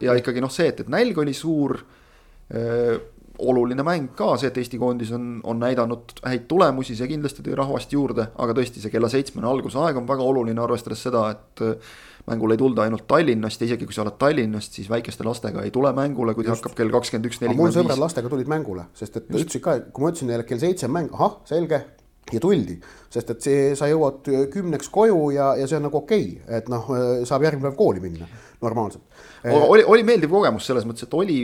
[0.08, 2.96] ja ikkagi noh, see, et, et nälg oli suur äh,
[3.38, 7.56] oluline mäng ka, see, et Eesti koondis on, on näidanud häid tulemusi, see kindlasti tõi
[7.58, 11.96] rahvast juurde, aga tõesti, see kella seitsmene algusaeg on väga oluline, arvestades seda, et äh,
[12.30, 15.74] mängule ei tulda ainult Tallinnast ja isegi kui sa oled Tallinnast, siis väikeste lastega ei
[15.74, 17.76] tule mängule, kui ta hakkab kell kakskümmend üks nelikümmend viis.
[17.76, 20.90] mul sõbrad lastega tulid mängule, sest et ütlesid ka, kui ma ütlesin neile kell seitse
[20.90, 21.82] mäng, ahah, selge,
[22.32, 22.78] ja tuldi,
[23.12, 26.70] sest et see, sa jõuad kümneks koju ja, ja see on nagu okei okay., et
[26.72, 26.88] noh,
[27.28, 28.28] saab järgmine päev kooli minna
[28.64, 29.02] normaalselt
[29.52, 31.36] oli, oli meeldiv kogemus selles mõttes, et oli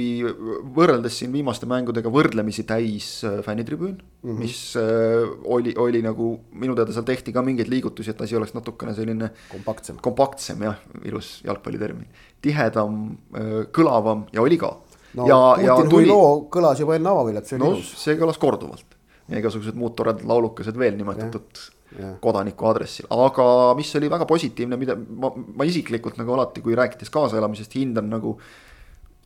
[0.76, 4.30] võrreldes siin viimaste mängudega võrdlemisi täis äh, fännitribüün mm.
[4.30, 4.38] -hmm.
[4.40, 8.54] mis äh, oli, oli nagu minu teada seal tehti ka mingeid liigutusi, et asi oleks
[8.56, 9.30] natukene selline.
[9.50, 9.98] kompaktsem.
[10.02, 12.06] kompaktsem jah, ilus jalgpallitermin,
[12.42, 13.02] tihedam
[13.34, 14.76] äh,, kõlavam ja oli ka.
[15.14, 16.08] no ja, Putin tuli...
[16.08, 17.92] loo kõlas juba enne avaviljet, see oli no, ilus.
[18.04, 18.99] see kõlas korduvalt
[19.30, 23.44] ja igasugused muud toredad laulukesed veel nimetatud ja kodaniku aadressil, aga
[23.78, 28.38] mis oli väga positiivne, mida ma, ma isiklikult nagu alati, kui rääkides kaasaelamisest, hindan nagu.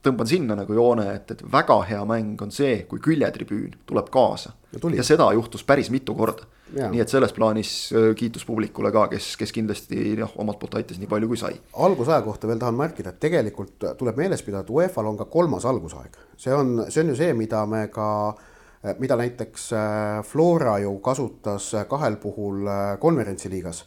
[0.04, 4.52] tõmban sinna nagu joone, et, et väga hea mäng on see, kui küljetribüün tuleb kaasa.
[4.72, 6.44] ja, ja seda juhtus päris mitu korda.
[6.74, 10.98] nii et selles plaanis äh, kiitus publikule ka, kes, kes kindlasti noh, omalt poolt aitas
[11.00, 11.60] nii palju, kui sai.
[11.72, 15.64] algusaja kohta veel tahan märkida, et tegelikult tuleb meeles pidada, et UEFA-l on ka kolmas
[15.64, 18.52] algusaeg, see on, see on ju see, mida me ka Eh,
[18.98, 22.68] mida näiteks eh, Flora ju kasutas eh, kahel puhul
[23.00, 23.84] konverentsiliigas,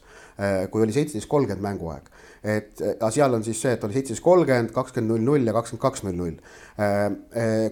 [0.70, 2.10] kui oli seitseteist kolmkümmend mänguaeg.
[2.46, 6.04] et seal on siis see, et oli seitseteist kolmkümmend, kakskümmend null null ja kakskümmend kaks
[6.06, 6.36] null null.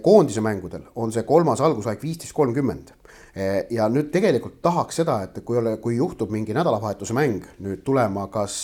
[0.02, 2.90] koondise mängudel on see kolmas algusaeg viisteist kolmkümmend
[3.70, 8.26] ja nüüd tegelikult tahaks seda, et kui ole, kui juhtub mingi nädalavahetuse mäng nüüd tulema
[8.34, 8.58] kas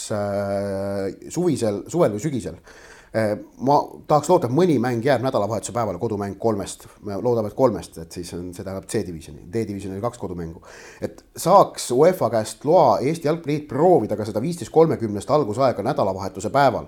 [1.30, 6.38] suvisel, suvel või sügisel Eh, ma tahaks loota, et mõni mäng jääb nädalavahetuse päevale, kodumäng
[6.40, 10.62] kolmest, me loodame, et kolmest, et siis on, see tähendab C-divisjoni, D-divisjonil kaks kodumängu.
[11.02, 16.88] et saaks UEFA käest loa Eesti Jalgpalliliit proovida ka seda viisteist kolmekümnest algusaega nädalavahetuse päeval,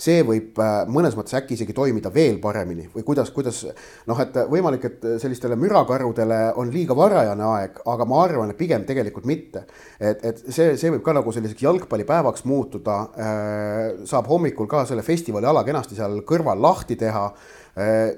[0.00, 3.62] see võib äh, mõnes mõttes äkki isegi toimida veel paremini või kuidas, kuidas
[4.08, 8.86] noh, et võimalik, et sellistele mürakarudele on liiga varajane aeg, aga ma arvan, et pigem
[8.88, 9.64] tegelikult mitte.
[9.98, 12.98] et, et see, see võib ka nagu selliseks jalgpallipäevaks muutuda.
[14.08, 17.59] saab hommikul ka selle festivali ala kenasti seal kõrval lahti teha Äh,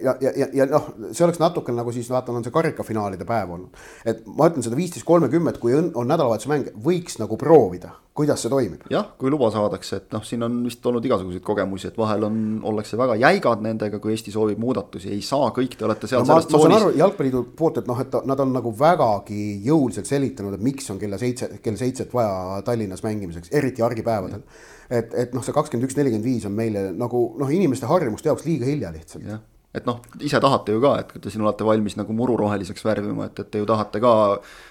[0.03, 3.53] ja, ja, ja, ja noh, see oleks natuke nagu siis vaatan, on see karikafinaalide päev
[3.57, 3.83] olnud.
[4.09, 8.43] et ma ütlen seda viisteist kolmekümmet, kui on, on nädalavahetuse mäng, võiks nagu proovida, kuidas
[8.45, 8.87] see toimib.
[8.93, 12.43] jah, kui luba saadakse, et noh, siin on vist olnud igasuguseid kogemusi, et vahel on,
[12.73, 16.33] ollakse väga jäigad nendega, kui Eesti soovib muudatusi, ei saa kõik, te olete seal no,
[16.33, 16.91] selles tsoonis.
[16.99, 21.21] jalgpalliliidu poolt, et noh, et nad on nagu vägagi jõuliselt selgitanud, et miks on kella
[21.21, 24.45] seitse, kell seitset vaja Tallinnas mängimiseks, eriti argipäevadel
[24.93, 28.47] et, et noh, see kakskümmend üks, nelikümmend viis on meile nagu noh, inimeste harjumuste jaoks
[28.49, 29.25] liiga hilja lihtsalt.
[29.73, 33.31] Et noh, ise tahate ju ka, et te siin olete valmis nagu muru roheliseks värvima,
[33.31, 34.13] et, et te ju tahate ka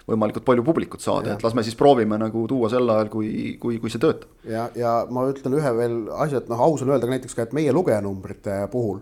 [0.09, 3.79] võimalikult palju publikut saada, et las me siis proovime nagu tuua sel ajal, kui, kui,
[3.81, 4.29] kui see töötab.
[4.45, 7.47] ja, ja ma ütlen ühe veel asja, et noh, aus on öelda ka näiteks ka,
[7.49, 9.01] et meie lugejanumbrite puhul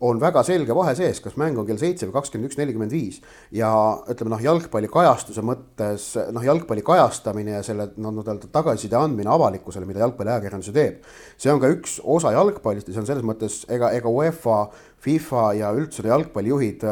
[0.00, 3.20] on väga selge vahe sees, kas mäng on kell seitse või kakskümmend üks, nelikümmend viis.
[3.52, 3.70] ja
[4.08, 9.88] ütleme noh, jalgpalli kajastuse mõttes noh, jalgpalli kajastamine ja selle noh, nii-öelda tagasiside andmine avalikkusele,
[9.88, 11.04] mida jalgpalliajakirjandus ju teeb.
[11.36, 14.66] see on ka üks osa jalgpallist ja see on selles mõttes ega, ega UEFA,
[15.00, 16.84] FIFA ja üldse jalgpallijuhid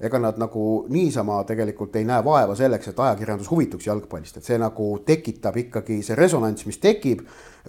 [0.00, 4.58] ega nad nagu niisama tegelikult ei näe vaeva selleks, et ajakirjandus huvituks jalgpallist, et see
[4.60, 7.24] nagu tekitab ikkagi see resonants, mis tekib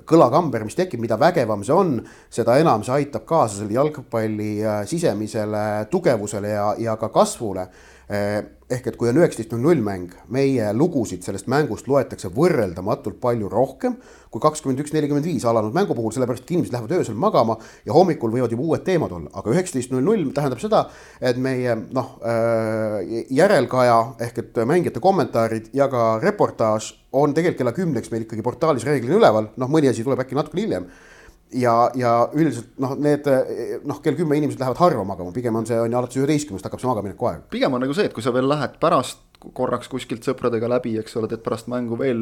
[0.10, 1.95] kõlakamber, mis tekib, mida vägevam see on,
[2.32, 7.67] seda enam see aitab kaasa selle jalgpalli äh, sisemisele tugevusele ja, ja ka kasvule
[8.10, 13.50] ehk et kui on üheksateist null null mäng, meie lugusid sellest mängust loetakse võrreldamatult palju
[13.52, 14.00] rohkem
[14.34, 17.93] kui kakskümmend üks, nelikümmend viis alanud mängu puhul, sellepärast et inimesed lähevad öösel magama ja
[17.93, 20.84] hommikul võivad juba uued teemad olla, aga üheksateist null null tähendab seda,
[21.22, 27.78] et meie noh äh,, järelkaja ehk et mängijate kommentaarid ja ka reportaaž on tegelikult kella
[27.78, 30.89] kümneks meil ikkagi portaalis reeglina üleval, noh, mõni asi tuleb äkki natuke hiljem
[31.53, 33.27] ja, ja üldiselt noh, need
[33.88, 36.81] noh, kell kümme inimesed lähevad harva magama, pigem on see on ju alates üheteistkümnest hakkab
[36.81, 37.45] see magamineku aeg.
[37.53, 39.23] pigem on nagu see, et kui sa veel lähed pärast
[39.55, 42.21] korraks kuskilt sõpradega läbi, eks ole, teed pärast mängu veel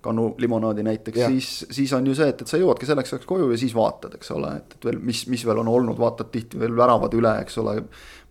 [0.00, 3.50] kannu limonaadi näiteks, siis, siis on ju see, et, et sa jõuadki selleks ajaks koju
[3.52, 6.60] ja siis vaatad, eks ole, et, et veel, mis, mis veel on olnud, vaatad tihti
[6.60, 7.76] veel väravad üle, eks ole.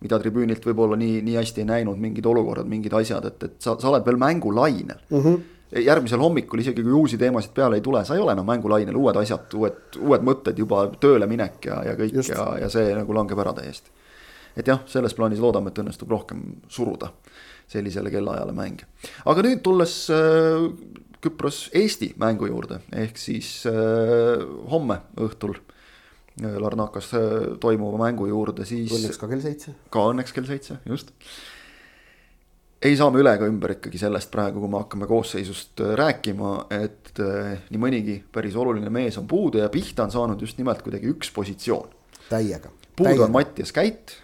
[0.00, 3.76] mida tribüünilt võib-olla nii, nii hästi ei näinud, mingid olukorrad, mingid asjad, et, et sa,
[3.78, 5.24] sa oled veel mängulainel mm.
[5.24, 5.40] -hmm
[5.70, 9.20] järgmisel hommikul, isegi kui uusi teemasid peale ei tule, sa ei ole enam mängulainel, uued
[9.20, 12.34] asjad, uued, uued mõtted juba tööle minek ja, ja kõik Just.
[12.34, 13.92] ja, ja see nagu langeb ära täiesti.
[14.56, 17.12] et jah, selles plaanis loodame, et õnnestub rohkem suruda
[17.70, 18.88] sellisele kellaajale mänge.
[19.24, 20.66] aga nüüd tulles äh,
[21.20, 24.40] Küpros Eesti mängu juurde, ehk siis äh,
[24.72, 28.90] homme õhtul äh, Larnakas äh, toimuva mängu juurde, siis.
[28.96, 29.76] õnneks ka kell seitse.
[29.92, 31.14] ka õnneks kell seitse, just
[32.82, 36.52] ei saa me üle ega ümber ikkagi sellest praegu, kui me hakkame koosseisust äh, rääkima,
[36.72, 40.82] et äh, nii mõnigi päris oluline mees on puudu ja pihta on saanud just nimelt
[40.86, 41.90] kuidagi üks positsioon.
[42.30, 42.72] täiega.
[42.96, 43.26] puudu täiega.
[43.26, 44.16] on Mattias Käit,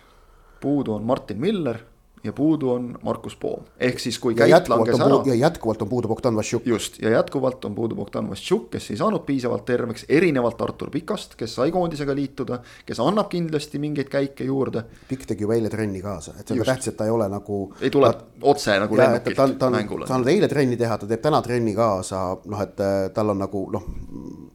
[0.61, 1.83] puudu on Martin Miller
[2.27, 5.21] ja puudu on Markus Poom, ehk siis kui Käit langes ära.
[5.27, 6.67] ja jätkuvalt on puudu Bogdan Vassiuk.
[6.67, 11.35] just, ja jätkuvalt on puudu Bogdan Vassiuk, kes ei saanud piisavalt terveks, erinevalt Artur Pikast,
[11.37, 14.85] kes sai koondisega liituda, kes annab kindlasti mingeid käike juurde.
[15.09, 17.29] Pikk tegi ju eile trenni kaasa, et see on ka tähtis, et ta ei ole
[17.33, 17.61] nagu.
[17.81, 20.09] ei tule ta, otse nagu lennukilt mängule.
[20.11, 23.67] saanud eile trenni teha, ta teeb täna trenni kaasa, noh, et äh, tal on nagu
[23.73, 23.87] noh,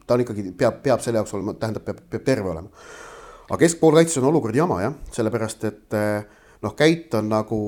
[0.06, 2.68] ta on ikkagi, peab, peab selle jaoks olema, tähendab, peab, peab terve olema.
[3.48, 7.58] aga keskpoolkaitses on olukord jama jah, sellepärast et äh, noh, Käit on nagu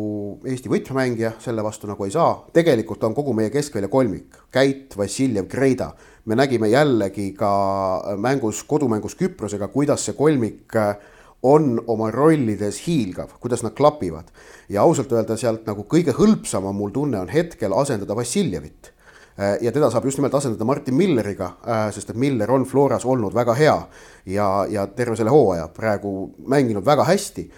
[0.46, 5.48] Eesti võtmemängija, selle vastu nagu ei saa, tegelikult on kogu meie keskvälja kolmik, Käit, Vassiljev,
[5.50, 5.92] Kreida.
[6.24, 10.96] me nägime jällegi ka mängus, kodumängus Küprosega, kuidas see kolmik äh,
[11.42, 14.30] on oma rollides hiilgav, kuidas nad klapivad.
[14.68, 18.92] ja ausalt öelda sealt nagu kõige hõlpsam on mul tunne on hetkel asendada Vassiljevit
[19.38, 23.04] äh, ja teda saab just nimelt asendada Martin Milleriga, äh, sest et Miller on Floras
[23.04, 23.76] olnud väga hea
[24.26, 27.50] ja, ja terve selle hooaja praegu mänginud väga hästi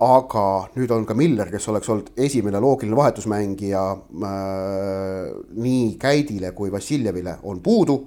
[0.00, 0.44] aga
[0.76, 7.36] nüüd on ka Miller, kes oleks olnud esimene loogiline vahetusmängija äh, nii Käidile kui Vassiljevile,
[7.42, 8.02] on puudu.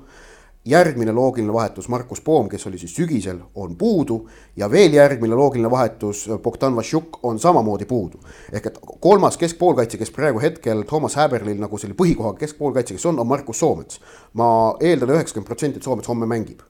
[0.65, 5.71] järgmine loogiline vahetus Markus Poom, kes oli siis sügisel, on puudu ja veel järgmine loogiline
[5.71, 8.17] vahetus Bogdan Vassiuk on samamoodi puudu.
[8.51, 13.19] ehk et kolmas keskpoolkaitse, kes praegu hetkel Toomas Häberlil nagu selle põhikohaga keskpoolkaitse, kes on,
[13.19, 13.99] on Markus Soomets.
[14.33, 16.63] ma eeldan üheksakümmend protsenti, et Soomets homme mängib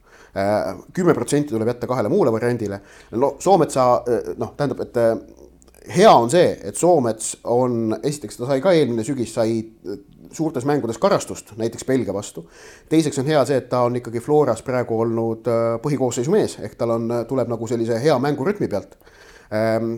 [0.93, 2.79] kümme protsenti tuleb jätta kahele muule variandile.
[3.39, 3.85] Soometsa
[4.37, 5.11] noh, tähendab, et äh,
[5.95, 9.99] hea on see, et Soomets on, esiteks ta sai ka eelmine sügis, sai äh,
[10.33, 12.47] suurtes mängudes karastust, näiteks Belgia vastu.
[12.89, 16.77] teiseks on hea see, et ta on ikkagi Floras praegu olnud äh, põhikoosseisu mees, ehk
[16.79, 18.97] tal on, tuleb nagu sellise hea mängurütmi pealt.
[19.53, 19.97] Ähm,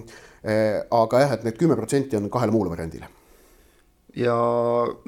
[0.93, 3.07] aga jah, et need kümme protsenti on kahele muule variandile
[4.15, 4.35] ja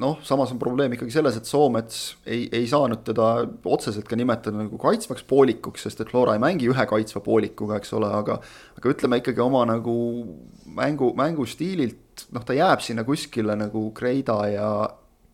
[0.02, 3.28] noh, samas on probleem ikkagi selles, et Soomets ei, ei saanud teda
[3.68, 7.94] otseselt ka nimetada nagu kaitsvaks poolikuks, sest et Flora ei mängi ühe kaitsva poolikuga, eks
[7.96, 8.38] ole, aga
[8.78, 9.96] aga ütleme ikkagi oma nagu
[10.76, 14.70] mängu, mängustiililt, noh, ta jääb sinna kuskile nagu Kreida ja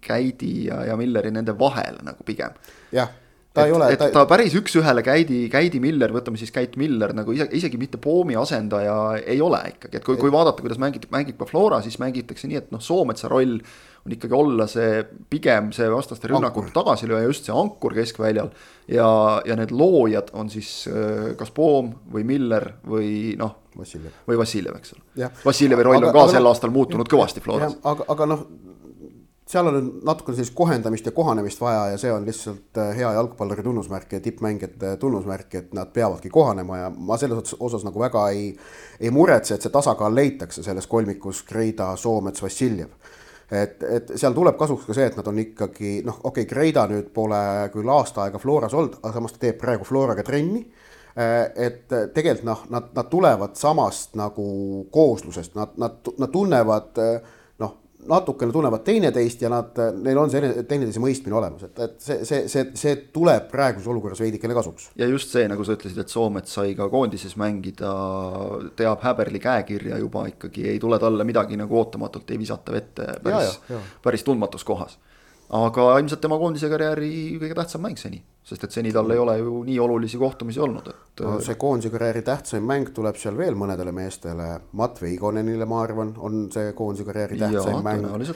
[0.05, 2.55] Käidi ja, ja Milleri nende vahele nagu pigem.
[2.95, 3.11] jah
[3.55, 3.89] ta et, ei ole.
[3.95, 7.79] et ta, ta päris üks-ühele Käidi, Käidi Miller, võtame siis Käit Miller nagu ise, isegi
[7.81, 11.81] mitte Poomi asendaja ei ole ikkagi, et kui, kui vaadata, kuidas mängib, mängib ka Flora,
[11.85, 13.61] siis mängitakse nii, et noh, Soometsa roll
[14.05, 14.99] on ikkagi olla see
[15.33, 18.51] pigem see vastaste rünnakut tagasilööja, just see ankur keskväljal.
[18.91, 19.09] ja,
[19.47, 23.61] ja need loojad on siis äh, kas Poom või Miller või noh.
[24.29, 25.31] või Vassiljev, eks ole.
[25.45, 27.79] Vassiljevi roll aga, on ka aga, sel aastal muutunud kõvasti Floras.
[27.83, 28.47] aga, aga noh
[29.55, 33.63] seal on natukene sellist kohendamist ja kohanemist vaja ja see on lihtsalt äh, hea jalgpalluri
[33.63, 38.49] tunnusmärk ja tippmängijate tunnusmärk, et nad peavadki kohanema ja ma selles osas, nagu väga ei,
[39.01, 42.91] ei muretse, et see tasakaal leitakse selles kolmikus Kreida, Soomets, Vassiljev.
[43.51, 46.89] et, et seal tuleb kasuks ka see, et nad on ikkagi noh, okei okay,, Kreida
[46.91, 51.39] nüüd pole küll aasta aega Floras olnud, aga samas ta teeb praegu Floraga trenni äh,
[51.69, 54.49] et tegelikult noh, nad, nad tulevad samast nagu
[54.91, 57.41] kooslusest, nad, nad, nad tunnevad äh,
[58.09, 62.43] natukene tunnevad teineteist ja nad, neil on see teineteise mõistmine olemas, et, et see, see,
[62.51, 64.91] see, see tuleb praeguses olukorras veidikene kasuks.
[65.01, 67.95] ja just see, nagu sa ütlesid, et Soomet sai ka koondises mängida,
[68.79, 73.59] teab häberli käekirja juba ikkagi, ei tule talle midagi nagu ootamatult ei visata vette päris,
[74.05, 74.99] päris tundmatus kohas.
[75.55, 79.37] Aga ilmselt tema koondise karjääri kõige tähtsam mäng seni, sest et seni tal ei ole
[79.39, 81.39] ju nii olulisi kohtumisi olnud, et no,.
[81.45, 86.45] see koondise karjääri tähtsaim mäng tuleb seal veel mõnedele meestele, Matvei Igonenile, ma arvan, on
[86.53, 88.35] see koondise karjääri tähtsaim ja, mäng.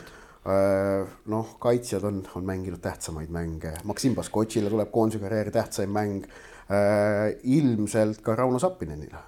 [0.48, 6.24] Äh, noh, kaitsjad on, on mänginud tähtsamaid mänge, Maksim Baskotšile tuleb koondise karjääri tähtsaim mäng.
[6.68, 9.20] Äh, ilmselt ka Rauno Sappinenile.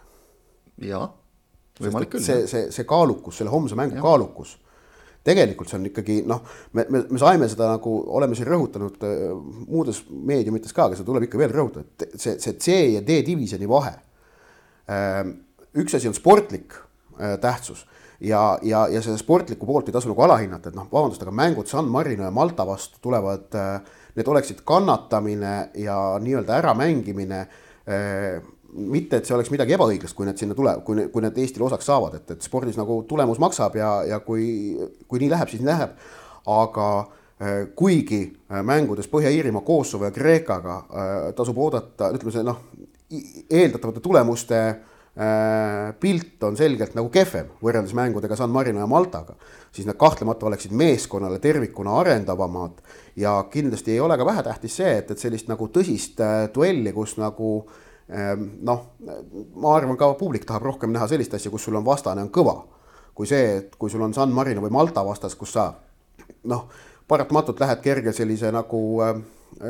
[0.81, 1.07] jaa,
[1.81, 2.25] võimalik küll.
[2.25, 4.05] see, see, see kaalukus, selle homse mängu ja.
[4.05, 4.57] kaalukus
[5.27, 6.41] tegelikult see on ikkagi noh,
[6.77, 9.25] me, me, me saime seda nagu, oleme siin rõhutanud äh,
[9.69, 13.21] muudes meediumites ka, aga seda tuleb ikka veel rõhutada, et see, see C ja D
[13.27, 13.95] divisjoni vahe
[14.91, 15.23] äh,.
[15.81, 16.75] üks asi on sportlik
[17.21, 17.85] äh, tähtsus
[18.21, 21.69] ja, ja, ja seda sportlikku poolt ei tasu nagu alahinnata, et noh, vabandust, aga mängud
[21.71, 27.45] San Marino ja Malta vastu tulevad äh,, need oleksid kannatamine ja nii-öelda äramängimine
[28.73, 31.89] mitte, et see oleks midagi ebaõiglast, kui need sinna tulevad, kui, kui need Eestile osaks
[31.91, 34.77] saavad, et, et spordis nagu tulemus maksab ja, ja kui,
[35.11, 35.97] kui nii läheb, siis nii läheb.
[36.51, 42.63] aga äh, kuigi äh, mängudes Põhja-Iirimaa, Kosovo ja Kreekaga äh, tasub oodata, ütleme see noh,
[43.51, 44.63] eeldatavate tulemuste
[46.01, 49.35] pilt on selgelt nagu kehvem võrreldes mängudega San Marino ja Maltaga,
[49.75, 52.79] siis nad kahtlemata oleksid meeskonnale tervikuna arendavamad
[53.19, 56.23] ja kindlasti ei ole ka vähetähtis see, et, et sellist nagu tõsist
[56.55, 58.85] duelli, kus nagu äh, noh,
[59.55, 62.57] ma arvan, ka publik tahab rohkem näha sellist asja, kus sul on vastane on kõva,
[63.15, 65.69] kui see, et kui sul on San Marino või Malta vastas, kus sa
[66.51, 66.67] noh,
[67.09, 69.15] paratamatult lähed kerge sellise nagu äh,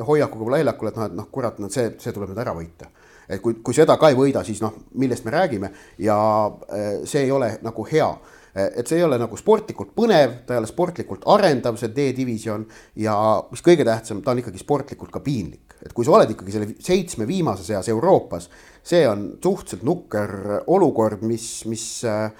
[0.07, 2.91] hoiakuga väljakule, et noh, et noh, kurat, no see, see tuleb nüüd ära võita.
[3.29, 7.27] et kui, kui seda ka ei võida, siis noh, millest me räägime ja äh, see
[7.27, 8.11] ei ole nagu hea
[8.51, 12.65] et see ei ole nagu sportlikult põnev, ta ei ole sportlikult arendav, see D-divisjon
[12.99, 13.15] ja
[13.51, 16.71] mis kõige tähtsam, ta on ikkagi sportlikult ka piinlik et kui sa oled ikkagi selle
[16.83, 18.49] seitsme viimase seas Euroopas,
[18.87, 20.33] see on suhteliselt nukker
[20.71, 22.31] olukord, mis, mis äh,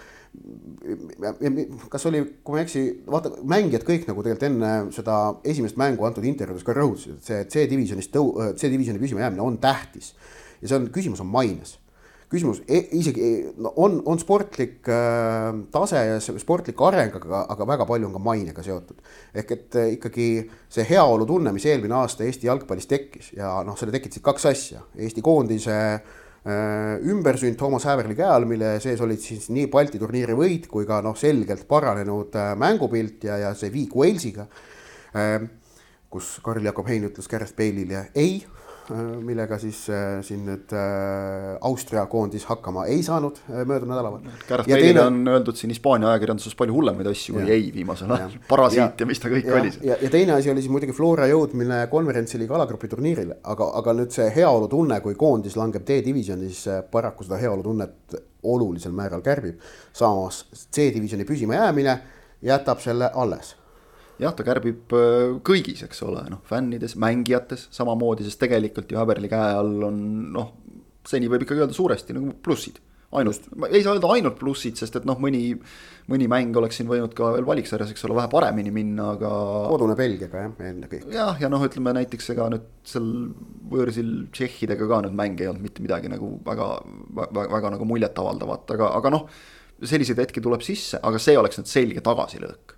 [1.91, 5.17] kas oli, kui ma ei eksi, vaata mängijad kõik nagu tegelikult enne seda
[5.51, 10.15] esimest mängu antud intervjuus ka rõhutasid, et see C-divisjonis tõu-, C-divisjoni püsimajäämine on tähtis.
[10.61, 11.79] ja see on, küsimus on maines
[12.31, 13.27] küsimus e, isegi
[13.59, 18.23] no, on, on sportlik äh, tase ja sportlik areng, aga, aga väga palju on ka
[18.23, 19.01] mainega seotud.
[19.35, 20.31] ehk et äh, ikkagi
[20.71, 25.25] see heaolutunne, mis eelmine aasta Eesti jalgpallis tekkis ja noh, selle tekitasid kaks asja, Eesti
[25.27, 30.71] koondise äh, ümbersünd Toomas Häverli käe all, mille sees olid siis nii Balti turniiri võit
[30.71, 34.47] kui ka noh, selgelt paranenud äh, mängupilt ja, ja see viik Walesiga
[35.19, 35.41] äh,,
[36.11, 38.39] kus Karl-Jakob Hein ütles Gareth Bale'ile ei
[39.25, 44.17] millega siis äh, siin nüüd äh, Austria koondis hakkama ei saanud möödunud nädalal.
[44.49, 45.05] Gareth Bale'ile teine...
[45.07, 49.11] on öeldud siin Hispaania ajakirjanduses palju hullemaid asju kui ei viimasel ajal, parasiit ja, ja
[49.11, 52.59] mis ta kõik ja, oli ja, ja teine asi oli siis muidugi Flora jõudmine konverentsiliiga
[52.59, 58.19] alagrupi turniirile, aga, aga nüüd see heaolutunne, kui koondis langeb D-divisjoni, siis paraku seda heaolutunnet
[58.43, 59.61] olulisel määral kärbib.
[59.93, 61.99] samas C-divisjoni püsimajäämine
[62.43, 63.55] jätab selle alles
[64.21, 69.31] jah, ta kärbib äh, kõigis, eks ole, noh fännides, mängijates samamoodi, sest tegelikult ju Häberli
[69.33, 69.99] käe all on
[70.35, 70.55] noh,
[71.09, 72.81] seni võib ikkagi öelda suuresti nagu plussid.
[73.17, 75.57] ainult, ei saa öelda ainult plussid, sest et noh, mõni,
[76.13, 79.31] mõni mäng oleks siin võinud ka veel valiksarjas, eks ole, vähe paremini minna, aga.
[79.73, 81.11] kodune Belgiaga jah, ennekõike.
[81.17, 83.09] jah, ja noh, ütleme näiteks ega nüüd seal
[83.73, 86.69] võõrsil tšehhidega ka nüüd mäng ei olnud mitte midagi nagu väga,
[87.23, 89.27] väga, väga nagu muljetavaldavat, aga, aga noh
[89.81, 92.77] selliseid hetki tuleb sisse, aga see oleks nüüd selge tagasilöök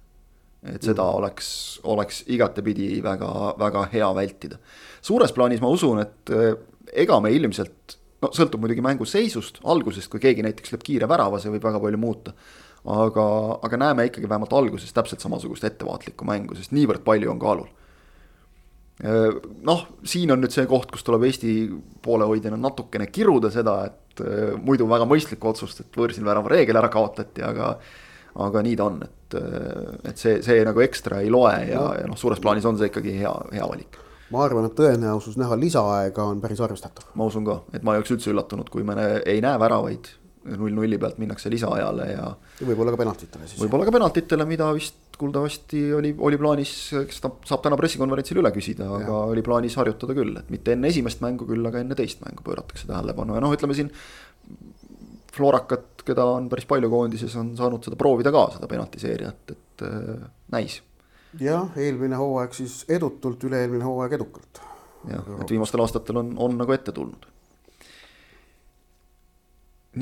[0.62, 1.18] et seda mm.
[1.18, 1.48] oleks,
[1.90, 4.58] oleks igatepidi väga, väga hea vältida.
[5.02, 6.54] suures plaanis ma usun, et eh,
[7.02, 11.40] ega me ilmselt, no sõltub muidugi mängu seisust, algusest, kui keegi näiteks lööb kiire värava,
[11.42, 12.34] see võib väga palju muuta.
[12.82, 13.24] aga,
[13.62, 17.68] aga näeme ikkagi vähemalt alguses täpselt samasugust ettevaatlikku mängu, sest niivõrd palju on kaalul
[19.02, 21.56] eh, noh, siin on nüüd see koht, kus tuleb Eesti
[22.02, 27.42] poolehoidjana natukene kiruda seda, et eh, muidu väga mõistlikku otsust, et võõrsilvärava reegel ära kaotati,
[27.42, 27.74] aga
[28.41, 29.37] aga nii ta on, et,
[30.09, 33.18] et see, see nagu ekstra ei loe ja ja noh, suures plaanis on see ikkagi
[33.18, 34.01] hea, hea valik.
[34.33, 37.12] ma arvan, et tõenäosus näha lisaaega on päris arvestatav.
[37.14, 40.09] ma usun ka, et ma ei oleks üldse üllatunud, kui me ei näe väravaid,
[40.43, 42.26] null-nulli pealt minnakse lisaajale ja.
[42.61, 43.61] ja võib-olla ka penaltitele siis.
[43.62, 46.72] võib-olla ka penaltitele, mida vist kuuldavasti oli, oli plaanis,
[47.03, 50.91] eks ta saab täna pressikonverentsil üle küsida, aga oli plaanis harjutada küll, et mitte enne
[50.91, 53.93] esimest mängu küll, aga enne teist mängu pööratakse tähelepanu ja noh, ütleme siin
[55.33, 60.24] Florakat, keda on päris palju koondises, on saanud seda proovida ka, seda penaltiseeriat, et äh,
[60.53, 60.80] näis.
[61.41, 64.62] jah, eelmine hooaeg siis edutult, üle-eelmine hooaeg edukalt.
[65.09, 67.28] jah, et viimastel aastatel on, on nagu ette tulnud.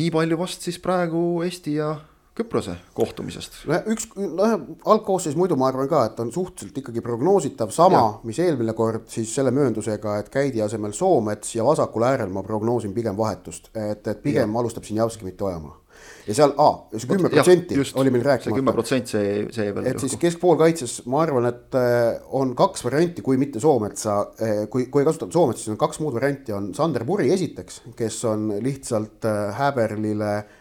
[0.00, 1.94] nii palju vast siis praegu Eesti ja
[2.40, 3.60] Küprose kohtumisest.
[3.92, 4.56] üks, noh
[4.88, 9.34] algkoosseis muidu ma arvan ka, et on suhteliselt ikkagi prognoositav, sama, mis eelmine kord siis
[9.34, 14.24] selle mööndusega, et Käidi asemel Soomets ja vasakul äärel ma prognoosin pigem vahetust, et, et
[14.24, 14.62] pigem ja.
[14.62, 15.76] alustab Sinjavski mitte Ojamaa
[16.26, 16.52] ja seal,
[16.94, 18.56] see kümme protsenti oli meil rääkimata.
[18.56, 19.88] kümme protsenti, see, see veel.
[19.90, 24.86] et siis keskpoolkaitses ma arvan, et äh, on kaks varianti, kui mitte Soometsa, äh, kui,
[24.92, 29.28] kui kasutada Soometsa, siis on kaks muud varianti, on Sander Puri esiteks, kes on lihtsalt
[29.28, 30.59] äh, Häberlile Äh,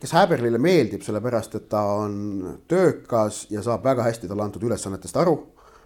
[0.00, 2.16] kes Häberlile meeldib, sellepärast et ta on
[2.68, 5.36] töökas ja saab väga hästi talle antud ülesannetest aru.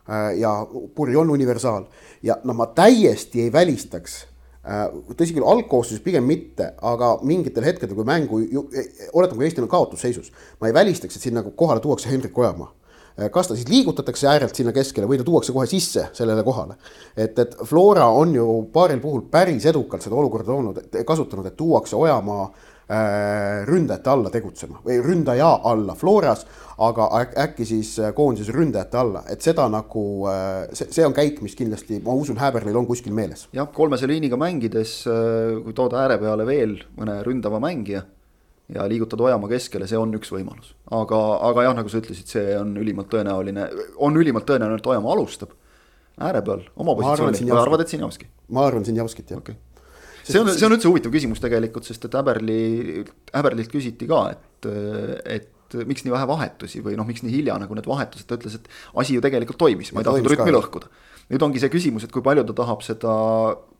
[0.09, 0.55] Äh, ja
[0.95, 1.85] Puri on universaal
[2.25, 4.23] ja noh, ma täiesti ei välistaks
[4.65, 8.41] äh, tõsi küll, algkoosseisus pigem mitte, aga mingitel hetkedel, kui mängu,
[9.13, 10.33] oletame, kui Eesti on kaotusseisus,
[10.63, 12.73] ma ei välistaks, et siin nagu kohale tuuakse Hendrik Ojamaa
[13.35, 16.77] kas ta siis liigutatakse äärelt sinna keskele või ta tuuakse kohe sisse sellele kohale.
[17.17, 21.99] et, et Flora on ju paaril puhul päris edukalt seda olukorda olnud, kasutanud, et tuuakse
[21.99, 26.47] Ojamaa Äh, ründajate alla tegutsema või ründaja alla Floras,
[26.81, 27.09] aga
[27.45, 31.57] äkki siis äh, koondises ründajate alla, et seda nagu, äh, see, see on käik, mis
[31.59, 33.49] kindlasti, ma usun, Häberlil on kuskil meeles.
[33.53, 35.03] jah, kolmese liiniga mängides,
[35.65, 38.05] kui tood ääre peale veel mõne ründava mängija
[38.73, 40.75] ja liigutad Ojamaa keskele, see on üks võimalus.
[40.89, 45.17] aga, aga jah, nagu sa ütlesid, see on ülimalt tõenäoline, on ülimalt tõenäoline, et Ojamaa
[45.19, 45.57] alustab
[46.19, 48.31] ääre peal oma positsioonil või arvad, et Sinjavski?
[48.55, 49.59] ma arvan Sinjavskit, jah okay
[50.29, 54.69] see on, see on üldse huvitav küsimus tegelikult, sest et Häberli, Häberlilt küsiti ka, et,
[55.39, 58.57] et miks nii vähe vahetusi või noh, miks nii hilja nagu need vahetused, ta ütles,
[58.59, 58.69] et
[59.03, 60.93] asi ju tegelikult toimis, ma ei tahtnud rütmi lõhkuda.
[61.29, 63.13] nüüd ongi see küsimus, et kui palju ta tahab seda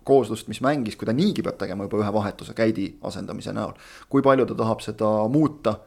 [0.09, 3.73] kooslust, mis mängis, kui ta niigi peab tegema juba ühe vahetuse käidi asendamise näol.
[4.09, 5.79] kui palju ta tahab seda muuta,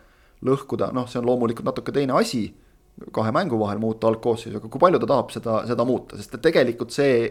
[0.45, 2.47] lõhkuda, noh, see on loomulikult natuke teine asi
[3.13, 6.93] kahe mängu vahel muuta algkoosseisu, aga kui palju ta tahab seda, seda muuta, sest tegelikult
[6.93, 7.29] see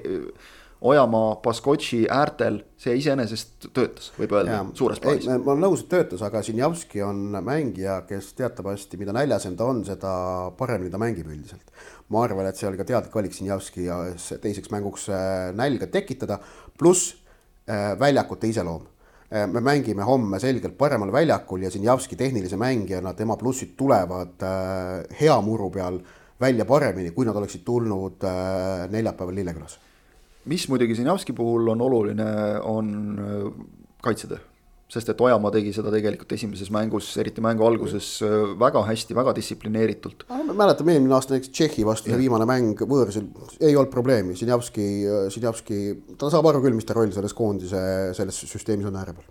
[0.81, 5.27] Ojamaa, Baskotši äärtel, see iseenesest töötas, võib öelda, suures plaanis.
[5.29, 9.83] ma olen nõus, et töötas, aga Sinjavski on mängija, kes teatavasti, mida näljasem ta on,
[9.85, 10.13] seda
[10.57, 11.69] paremini ta mängib üldiselt.
[12.09, 13.99] ma arvan, et see oli ka teadlik valik Sinjavski ja
[14.41, 16.41] teiseks mänguks äh, nälga tekitada,
[16.81, 17.13] pluss
[17.69, 18.89] äh, väljakute iseloom
[19.29, 24.49] äh, me mängime homme selgelt paremal väljakul ja Sinjavski tehnilise mängijana, tema plussid tulevad
[25.21, 26.01] hea muru peal
[26.41, 28.25] välja paremini, kui nad oleksid tulnud
[28.89, 29.77] neljapäeval Lillekülas
[30.45, 32.31] mis muidugi Sinjavski puhul on oluline,
[32.65, 33.67] on äh,
[34.03, 34.39] kaitsetöö.
[34.91, 39.35] sest et Ojamaa tegi seda tegelikult esimeses mängus, eriti mängu alguses äh, väga hästi, väga
[39.37, 40.25] distsiplineeritult.
[40.55, 43.29] mäletame eelmine aasta näiteks Tšehhi vastu, see viimane mäng võõrsil,
[43.61, 44.89] ei olnud probleemi, Sinjavski,
[45.31, 45.83] Sinjavski,
[46.19, 47.85] ta saab aru küll, mis ta roll selles koondise,
[48.19, 49.29] selles süsteemis on ääre peal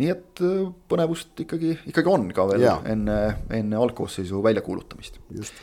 [0.00, 2.78] nii et äh, põnevust ikkagi, ikkagi on ka veel ja.
[2.90, 3.18] enne,
[3.54, 5.20] enne algkoosseisu väljakuulutamist.
[5.34, 5.62] just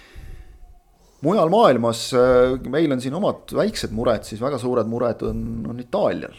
[1.21, 5.79] mujal maailmas, äh, meil on siin omad väiksed mured, siis väga suured mured on, on
[5.81, 6.35] Itaalial.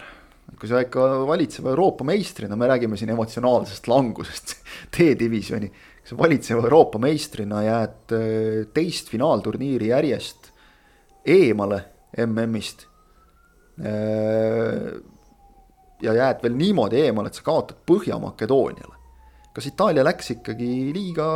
[0.59, 4.57] kui sa ikka valitseva Euroopa meistrina, me räägime siin emotsionaalsest langusest
[4.95, 5.71] D-divisjoni.
[5.71, 10.51] kui sa valitseva Euroopa meistrina jääd äh, teist finaalturniiri järjest
[11.27, 11.85] eemale
[12.27, 12.87] MM-ist.
[13.83, 14.91] Äh,
[16.03, 19.02] ja jääd veel niimoodi eemale, et sa kaotad Põhja-Makedooniale
[19.53, 21.27] kas Itaalia läks ikkagi liiga,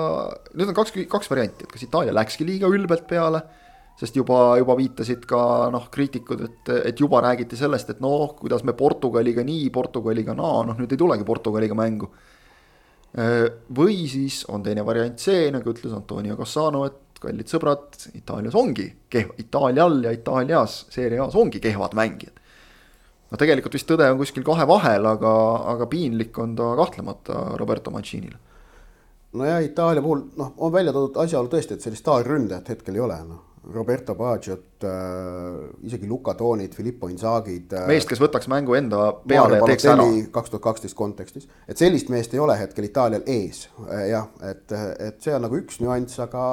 [0.56, 3.42] nüüd on kaks, kaks varianti, et kas Itaalia läkski liiga ülbelt peale,
[4.00, 5.40] sest juba, juba viitasid ka
[5.72, 10.62] noh, kriitikud, et, et juba räägiti sellest, et noh, kuidas me Portugaliga nii, Portugaliga naa,
[10.68, 12.10] noh nüüd ei tulegi Portugaliga mängu.
[13.72, 18.90] või siis on teine variant see, nagu ütles Antonio Cassano, et kallid sõbrad, Itaalias ongi
[19.08, 22.44] kehv, Itaalial ja Itaalias, Serie A-s ongi kehvad mängijad
[23.30, 25.32] no tegelikult vist tõde on kuskil kahe vahel, aga,
[25.74, 28.38] aga piinlik on ta kahtlemata Roberto Mancini'le.
[29.36, 33.18] nojah, Itaalia puhul noh, on välja toodud asjaolu tõesti, et sellist staarründajat hetkel ei ole,
[33.26, 33.42] noh.
[33.74, 37.88] Roberto Baggiot äh,, isegi Luka Toonid, Filippo Inzagid äh,.
[37.90, 40.04] meest, kes võtaks mängu enda peale ja teeks ära.
[40.36, 44.70] kaks tuhat kaksteist kontekstis, et sellist meest ei ole hetkel Itaalial ees äh, jah, et,
[45.02, 46.44] et see on nagu üks nüanss, aga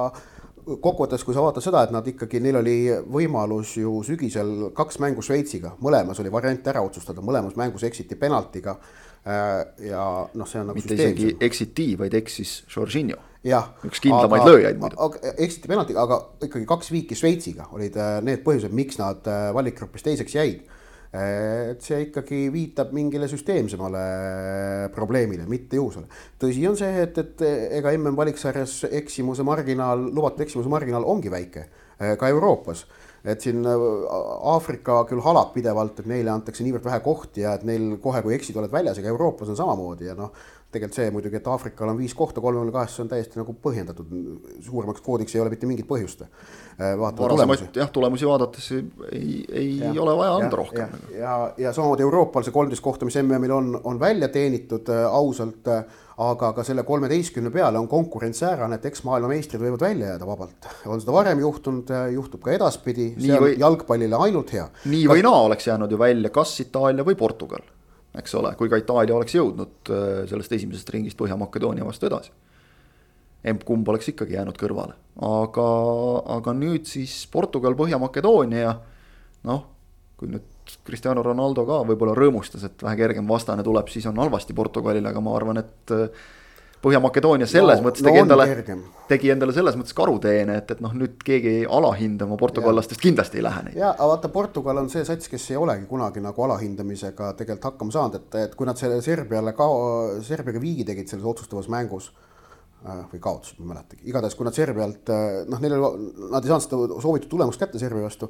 [0.65, 2.77] kokkuvõttes, kui sa vaatad seda, et nad ikkagi, neil oli
[3.13, 8.77] võimalus ju sügisel kaks mängu Šveitsiga, mõlemas oli variant ära otsustada, mõlemas mängus eksiti penaltiga
[9.23, 10.03] Äh, ja
[10.35, 10.75] noh, see on nagu.
[10.75, 13.21] mitte isegi exiti, vaid eksis Jorginho.
[13.87, 15.07] üks kindlamaid lööjaid muidu.
[15.37, 20.03] eksiti penaltiga, aga ikkagi kaks viiki Šveitsiga olid äh, need põhjused, miks nad äh, valikgrupis
[20.03, 20.67] teiseks jäid.
[21.13, 24.03] Et see ikkagi viitab mingile süsteemsemale
[24.95, 26.07] probleemile, mitte juhusele.
[26.41, 27.43] tõsi on see, et, et
[27.79, 31.67] ega mm valiksarjas eksimuse marginaal, lubatud eksimuse marginaal ongi väike
[32.17, 32.87] ka Euroopas
[33.23, 33.83] et siin äh,
[34.53, 38.35] Aafrika küll halab pidevalt, et neile antakse niivõrd vähe kohti ja et neil kohe, kui
[38.35, 40.33] eksid, oled väljas, ega Euroopas on samamoodi ja noh,
[40.73, 44.13] tegelikult see muidugi, et Aafrikal on viis kohta kolmekümne kahest, see on täiesti nagu põhjendatud,
[44.65, 46.25] suuremaks kvoodiks ei ole mitte mingit põhjust.
[46.25, 50.95] Äh, varasemaid jah, tulemusi vaadates ei, ei ja, ole vaja anda ja, rohkem.
[51.11, 51.35] ja, ja,
[51.67, 55.83] ja samamoodi Euroopal see kolmteist kohta, mis MM-il on, on välja teenitud äh, ausalt äh,
[56.21, 60.67] aga ka selle kolmeteistkümne peale on konkurents säärane, et eks maailmameistrid võivad välja jääda vabalt.
[60.85, 63.55] on seda varem juhtunud, juhtub ka edaspidi, see on või...
[63.59, 64.67] jalgpallile ainult hea.
[64.85, 67.65] nii või naa oleks jäänud ju välja kas Itaalia või Portugal,
[68.19, 72.31] eks ole, kui ka Itaalia oleks jõudnud äh, sellest esimesest ringist Põhja-Makedoonia vastu edasi.
[73.43, 74.93] emb-kumb oleks ikkagi jäänud kõrvale,
[75.27, 75.69] aga,
[76.37, 78.77] aga nüüd siis Portugal, Põhja-Makedoonia,
[79.49, 79.65] noh,
[80.15, 80.47] kui nüüd
[80.87, 85.23] Cristiano Ronaldo ka võib-olla rõõmustas, et vähe kergem vastane tuleb, siis on halvasti Portugalile, aga
[85.23, 86.23] ma arvan, et äh,
[86.83, 88.75] Põhja-Makedoonia selles no, mõttes tegi no endale,
[89.07, 93.63] tegi endale selles mõttes karuteene, et, et noh, nüüd keegi alahindama portugallastest kindlasti ei lähe
[93.69, 93.77] neid.
[93.79, 97.95] ja, aga vaata, Portugal on see sats, kes ei olegi kunagi nagu alahindamisega tegelikult hakkama
[97.95, 99.69] saanud, et, et kui nad selle Serbiale ka,
[100.27, 102.11] Serbiaga viigi tegid selles otsustavas mängus
[102.83, 106.43] Äh, või kaotasid, ma ei mäletagi, igatahes kui nad Serbialt äh, noh, neil oli, nad
[106.43, 108.27] ei saanud seda soovitud tulemust kätte Serbia vastu.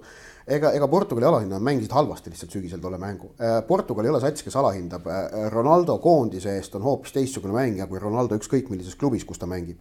[0.47, 3.33] Ega, ega Portugali alahindajad mängisid halvasti lihtsalt sügisel tolle mängu.
[3.39, 5.07] Äh, Portugal ei ole sats, kes alahindab,
[5.53, 9.79] Ronaldo koondise eest on hoopis teistsugune mängija kui Ronaldo ükskõik millises klubis, kus ta mängib.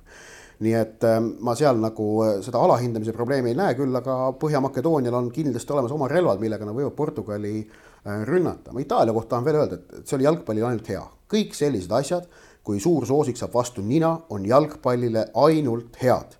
[0.62, 1.02] nii et
[1.42, 2.04] ma seal nagu
[2.44, 6.76] seda alahindamise probleemi ei näe, küll aga Põhja-Makedoonial on kindlasti olemas oma relvad, millega nad
[6.76, 7.64] võivad Portugali
[8.28, 8.70] rünnata.
[8.70, 11.02] ma Itaalia kohta tahan veel öelda, et see oli jalgpallil ainult hea,
[11.32, 12.28] kõik sellised asjad
[12.62, 16.36] kui suur soosik saab vastu nina, on jalgpallile ainult head.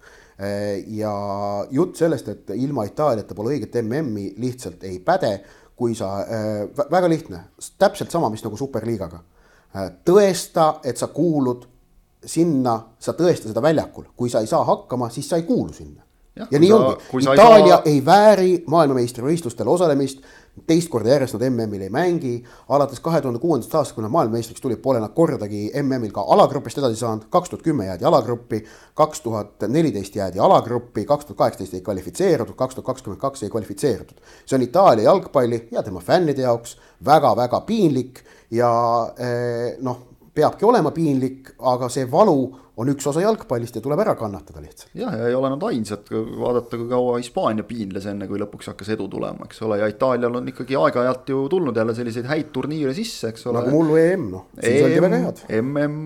[0.97, 1.13] Ja
[1.71, 5.37] jutt sellest, et ilma Itaaliata pole õiget MM-i, lihtsalt ei päde,
[5.77, 6.09] kui sa,
[6.91, 7.41] väga lihtne,
[7.79, 9.21] täpselt sama, mis nagu superliigaga.
[10.05, 11.65] tõesta, et sa kuulud
[12.25, 16.03] sinna, sa tõesta seda väljakul, kui sa ei saa hakkama, siis sa ei kuulu sinna.
[16.37, 17.83] ja, ja nii ongi, Itaalia ei, saa...
[17.85, 20.23] ei vääri maailmameistrivõistlustel osalemist
[20.69, 22.33] teist korda järjest nad MM-il ei mängi,
[22.69, 26.79] alates kahe tuhande kuuendast aastast, kui nad maailmameistriks tulid, pole nad kordagi MM-il ka alagrupist
[26.83, 28.61] edasi saanud, kaks tuhat kümme jäädi alagruppi,
[28.99, 33.51] kaks tuhat neliteist jäädi alagruppi, kaks tuhat kaheksateist ei kvalifitseerutud, kaks tuhat kakskümmend kaks ei
[33.51, 34.21] kvalifitseerutud.
[34.47, 38.73] see on Itaalia jalgpalli ja tema fännide jaoks väga-väga piinlik ja
[39.19, 42.37] eh, noh, peabki olema piinlik, aga see valu
[42.81, 44.95] on üks osa jalgpallist ja tuleb ära kannatada lihtsalt.
[44.97, 48.95] jah, ja ei ole nad ainsad, vaadata kui kaua Hispaania piinles, enne kui lõpuks hakkas
[48.95, 52.95] edu tulema, eks ole, ja Itaalial on ikkagi aeg-ajalt ju tulnud jälle selliseid häid turniire
[52.97, 53.61] sisse, eks ole.
[53.61, 55.43] nagu mullu EM, noh, siis oldi väga head.
[55.61, 55.99] MM,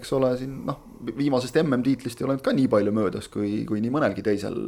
[0.00, 0.80] eks ole, siin noh,
[1.16, 4.58] viimasest MM-tiitlist ei ole nüüd ka nii palju möödas, kui, kui nii mõnelgi teisel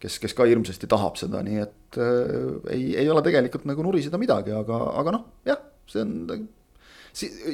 [0.00, 4.20] kes, kes ka hirmsasti tahab seda, nii et äh, ei, ei ole tegelikult nagu nuriseda
[4.20, 5.60] midagi, aga, aga noh, jah,
[5.90, 6.48] see on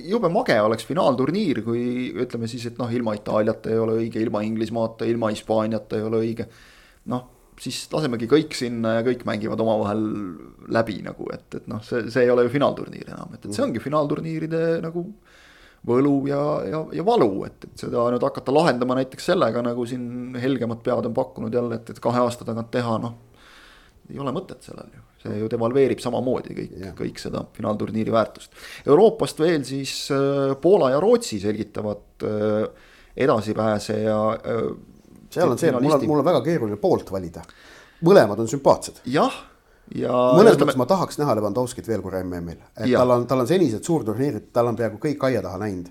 [0.07, 4.43] jube mage oleks finaalturniir, kui ütleme siis, et noh, ilma Itaaliata ei ole õige, ilma
[4.47, 6.49] Inglismaata, ilma Hispaaniata ei ole õige.
[7.13, 7.25] noh,
[7.63, 10.03] siis lasemegi kõik sinna ja kõik mängivad omavahel
[10.75, 13.65] läbi nagu, et, et noh, see, see ei ole ju finaalturniir enam, et, et see
[13.65, 15.07] ongi finaalturniiride nagu
[15.87, 20.37] võlu ja, ja, ja valu, et, et seda nüüd hakata lahendama näiteks sellega, nagu siin
[20.43, 23.17] helgemad pead on pakkunud jälle, et, et kahe aasta tagant teha, noh.
[24.11, 28.55] ei ole mõtet sellel ju see ju devalveerib samamoodi kõik kõik seda finaalturniiri väärtust.
[28.87, 32.87] Euroopast veel siis äh, Poola ja Rootsi selgitavad äh,
[33.27, 34.21] edasipääse ja.
[34.37, 34.71] Äh,
[35.37, 37.43] seal on see, et mul on, mul on väga keeruline poolt valida.
[38.07, 39.03] mõlemad on sümpaatsed.
[39.11, 39.35] jah
[39.95, 40.13] ja.
[40.37, 43.03] mõnes mõttes ma tahaks näha Levandovskit veel korra MM-il, et ja.
[43.03, 45.91] tal on, tal on senised suurturniirid, tal on peaaegu kõik aia taha näinud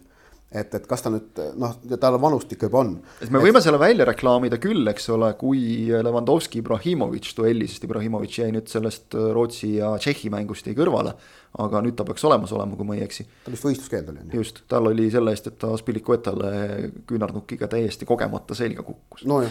[0.56, 2.94] et, et kas ta nüüd noh, tal vanust ikka juba on.
[3.22, 3.66] et me võime et...
[3.66, 9.16] selle välja reklaamida küll, eks ole, kui Lewandowski Ibrahimovic duelli, sest Ibrahimovic jäi nüüd sellest
[9.16, 11.16] Rootsi ja Tšehhi mängust jäi kõrvale.
[11.62, 13.26] Aga nüüd ta peaks olemas olema, kui ma ei eksi.
[13.46, 14.42] tal vist võistluskeeld oli on ju?
[14.42, 16.52] just, tal oli selle eest, et ta Spilikuetale
[17.08, 19.42] küünarnukiga täiesti kogemata selga kukkus no,.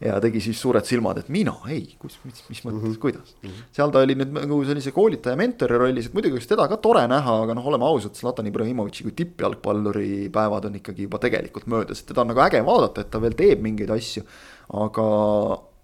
[0.00, 3.00] ja tegi siis suured silmad, et mina, ei, kus, mis, mis mõttes mm, -hmm.
[3.02, 3.48] kuidas mm.
[3.48, 3.72] -hmm.
[3.78, 7.06] seal ta oli nüüd nagu sellise koolitaja mentori rollis, et muidugi oleks teda ka tore
[7.10, 12.00] näha, aga noh, oleme ausad, Zlatan Ibrahimovitši kui tippjalgpalluri päevad on ikkagi juba tegelikult möödas,
[12.00, 14.22] et teda on nagu äge vaadata, et ta veel teeb mingeid asju.
[14.70, 15.04] aga,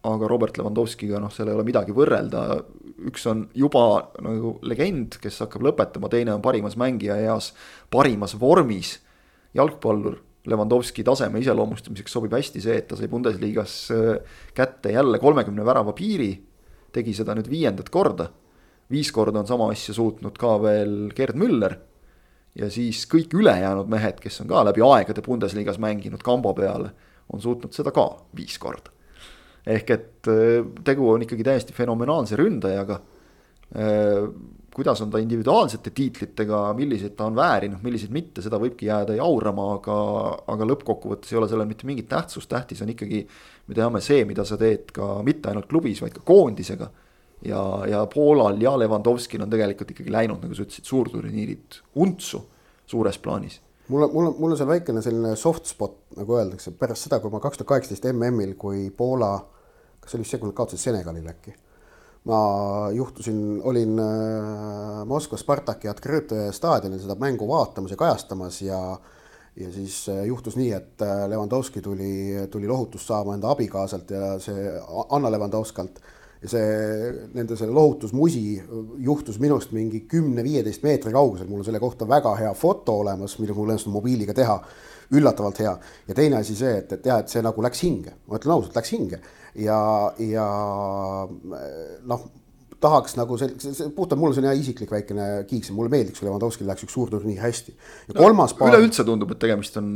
[0.06, 2.44] aga Robert Lewandowskiga noh, seal ei ole midagi võrrelda.
[3.06, 3.80] üks on juba
[4.24, 7.52] nagu legend, kes hakkab lõpetama, teine on parimas mängija eas,
[7.92, 8.96] parimas vormis
[9.56, 10.22] jalgpallur.
[10.46, 15.92] Lewandowski taseme iseloomustamiseks sobib hästi see, et ta sai Bundesliga-s äh, kätte jälle kolmekümne värava
[15.96, 16.34] piiri.
[16.92, 18.30] tegi seda nüüd viiendat korda.
[18.90, 21.76] viis korda on sama asja suutnud ka veel Gerd Müller.
[22.54, 26.90] ja siis kõik ülejäänud mehed, kes on ka läbi aegade Bundesliga-s mänginud kamba peale,
[27.32, 28.95] on suutnud seda ka viis korda
[29.66, 33.00] ehk et äh, tegu on ikkagi täiesti fenomenaalse ründajaga.
[33.76, 34.28] Äh,
[34.76, 39.70] kuidas on ta individuaalsete tiitlitega, milliseid ta on väärinud, milliseid mitte, seda võibki jääda jaurama,
[39.78, 39.96] aga,
[40.52, 43.24] aga lõppkokkuvõttes ei ole sellel mitte mingit tähtsust, tähtis on ikkagi.
[43.66, 46.90] me teame see, mida sa teed ka mitte ainult klubis, vaid ka koondisega.
[47.44, 52.44] ja, ja Poolal ja Levandovskil on tegelikult ikkagi läinud, nagu sa ütlesid, suurturniirid untsu
[52.86, 56.72] suures plaanis mul on, mul on, mul on seal väikene selline soft spot, nagu öeldakse,
[56.78, 59.34] pärast seda, kui ma kaks tuhat kaheksateist MM-il, kui Poola
[60.06, 61.56] kas see oli see, kui nad kaotasid Senegalile äkki?
[62.26, 62.38] ma
[62.94, 68.80] juhtusin, olin äh, Moskva Spartaki Atkrõõte staadionil seda mängu vaatamas ja kajastamas ja
[69.56, 74.34] ja siis äh, juhtus nii, et äh, Levandovski tuli, tuli lohutust saama enda abikaasalt ja
[74.42, 74.72] see
[75.08, 76.02] Anna Levandovskalt
[76.42, 78.42] ja see, nende see lohutusmusi
[79.04, 83.56] juhtus minust mingi kümne-viieteist meetri kaugusel, mul on selle kohta väga hea foto olemas, mida
[83.56, 84.60] mul õnnestus mobiiliga teha.
[85.14, 85.72] Üllatavalt hea.
[86.08, 88.74] ja teine asi see, et, et jah, et see nagu läks hinge, ma ütlen ausalt,
[88.74, 89.20] läks hinge.
[89.54, 89.78] Ja,
[90.18, 90.46] ja
[92.10, 92.26] noh
[92.86, 95.92] tahaks nagu see, see, see puhtalt mulle see on jah isiklik väikene kiiks ja mulle
[95.92, 97.74] meeldiks, kui Lewandowskil läheks üks suur turniir hästi.
[98.08, 98.74] ja kolmas no, paar.
[98.74, 99.88] üleüldse tundub, et tegemist on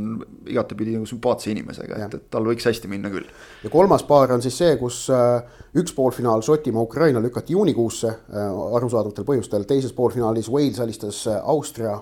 [0.49, 3.27] igatepidi nagu sümpaatse inimesega, et, et tal võiks hästi minna küll.
[3.63, 8.61] ja kolmas paar on siis see, kus äh, üks poolfinaal Šotimaa, Ukraina lükati juunikuusse äh,
[8.77, 11.95] arusaadavatel põhjustel, teises poolfinaalis Wales alistas äh, Austria,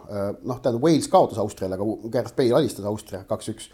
[0.43, 3.69] noh, tähendab Wales kaotas Austriale, aga Gareth Bale alistas Austria kaks-üks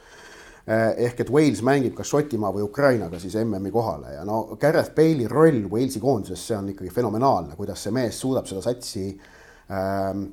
[0.66, 5.28] ehk et Wales mängib kas Šotimaa või Ukrainaga siis MM-i kohale ja no Gareth Bale'i
[5.30, 9.12] roll Walesi koondises, see on ikkagi fenomenaalne, kuidas see mees suudab seda satsi
[9.70, 10.24] ähm,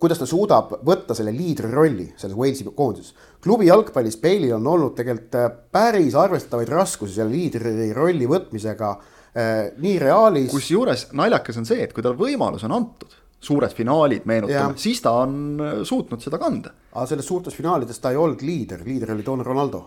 [0.00, 3.12] kuidas ta suudab võtta selle liidri rolli selles Walesi koondises.
[3.44, 9.54] klubi jalgpallis Bale'il on olnud tegelikult äh, päris arvestatavaid raskusi selle liidri rolli võtmisega äh,
[9.76, 10.50] nii Realis.
[10.56, 15.12] kusjuures naljakas on see, et kui tal võimalus on antud suured finaalid meenutame, siis ta
[15.22, 16.72] on äh, suutnud seda kanda.
[16.94, 19.82] aga selles suurtes finaalides ta ei olnud liider, liider oli toona Ronaldo.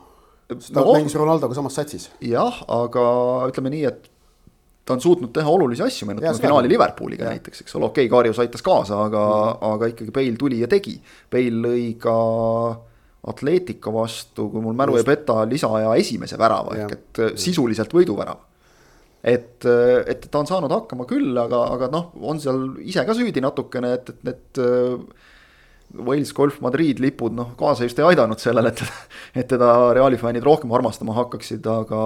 [0.49, 2.09] ta no, mängis Ronaldoga samas satsis.
[2.21, 3.05] jah, aga
[3.49, 4.09] ütleme nii, et
[4.85, 7.33] ta on suutnud teha olulisi asju, meenutame finaali Liverpooliga ja.
[7.37, 10.69] näiteks, eks ole, okei okay,, Karius aitas kaasa, aga mm., aga ikkagi Bale tuli ja
[10.71, 10.95] tegi.
[11.31, 12.15] Bale lõi ka
[13.29, 18.48] Atletica vastu, kui mul mälu ei peta, lisaaja esimese värava ehk et sisuliselt võiduvärava
[19.23, 23.43] et, et ta on saanud hakkama küll, aga, aga noh, on seal ise ka süüdi
[23.43, 25.27] natukene, et, et need äh,
[26.05, 28.83] Wales Golf Madrid lipud noh, kaasa just ei aidanud sellele, et,
[29.41, 32.01] et teda Reali fännid rohkem armastama hakkaksid, aga,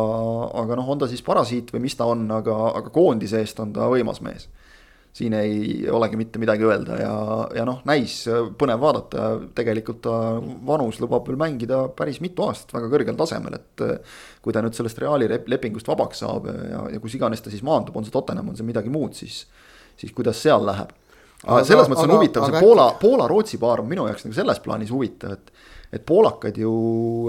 [0.63, 3.75] aga noh, on ta siis parasiit või mis ta on, aga, aga koondise eest on
[3.75, 4.47] ta võimas mees
[5.13, 7.13] siin ei olegi mitte midagi öelda ja,
[7.53, 8.15] ja noh, näis
[8.57, 10.15] põnev vaadata, tegelikult ta
[10.65, 13.83] vanus lubab veel mängida päris mitu aastat väga kõrgel tasemel, et
[14.41, 17.95] kui ta nüüd sellest Reali lepingust vabaks saab ja, ja kus iganes ta siis maandub,
[17.99, 19.43] on see Tottenham, on see midagi muud, siis,
[20.01, 20.95] siis kuidas seal läheb.
[21.45, 24.93] aga selles mõttes on huvitav, see Poola, Poola-Rootsi paar on minu jaoks nagu selles plaanis
[24.93, 25.53] huvitav, et
[25.93, 26.71] et poolakad ju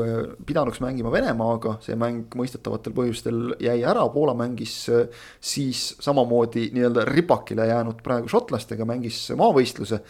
[0.01, 0.15] äh,
[0.47, 5.05] pidanuks mängima Venemaaga, see mäng mõistetavatel põhjustel jäi ära, Poola mängis äh,
[5.41, 10.01] siis samamoodi nii-öelda ripakile jäänud praegu šotlastega, mängis maavõistluse.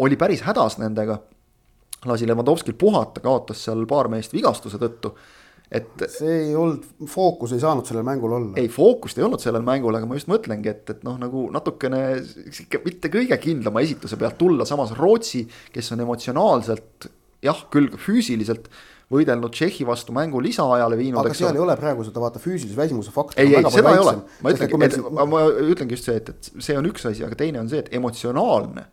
[0.00, 1.18] oli päris hädas nendega,
[2.08, 5.12] lasi Levandovskil puhata, kaotas seal paar meest vigastuse tõttu
[5.72, 6.04] et.
[6.08, 8.56] see ei olnud, fookus ei saanud sellel mängul olla.
[8.60, 12.02] ei, fookust ei olnud sellel mängul, aga ma just mõtlengi, et, et noh, nagu natukene
[12.24, 17.12] sihuke mitte kõige kindlama esituse pealt tulla, samas Rootsi, kes on emotsionaalselt
[17.42, 18.70] jah, küll füüsiliselt
[19.12, 21.20] võidelnud Tšehhi vastu mängu lisaajale viinud.
[21.20, 21.58] aga seal ole.
[21.58, 23.42] ei ole praegu seda vaata füüsilise väsimuse faktor.
[23.42, 25.26] ei, ei seda ei ole, ma ütlengi, et me...
[25.34, 27.92] ma ütlengi just see, et, et see on üks asi, aga teine on see, et
[27.98, 28.86] emotsionaalne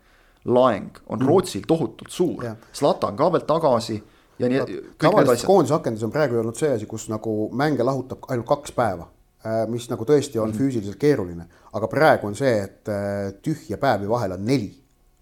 [0.49, 1.27] laeng on mm.
[1.27, 2.45] Rootsil tohutult suur.
[2.75, 3.99] Zlatan ka veel tagasi
[4.39, 4.81] ja nii.
[4.99, 9.09] tavaliselt koondise akendis on praegu olnud see asi, kus nagu mänge lahutab ainult kaks päeva
[9.45, 10.59] äh, mis nagu tõesti on mm.
[10.59, 14.71] füüsiliselt keeruline, aga praegu on see, et äh, tühja päevi vahel on neli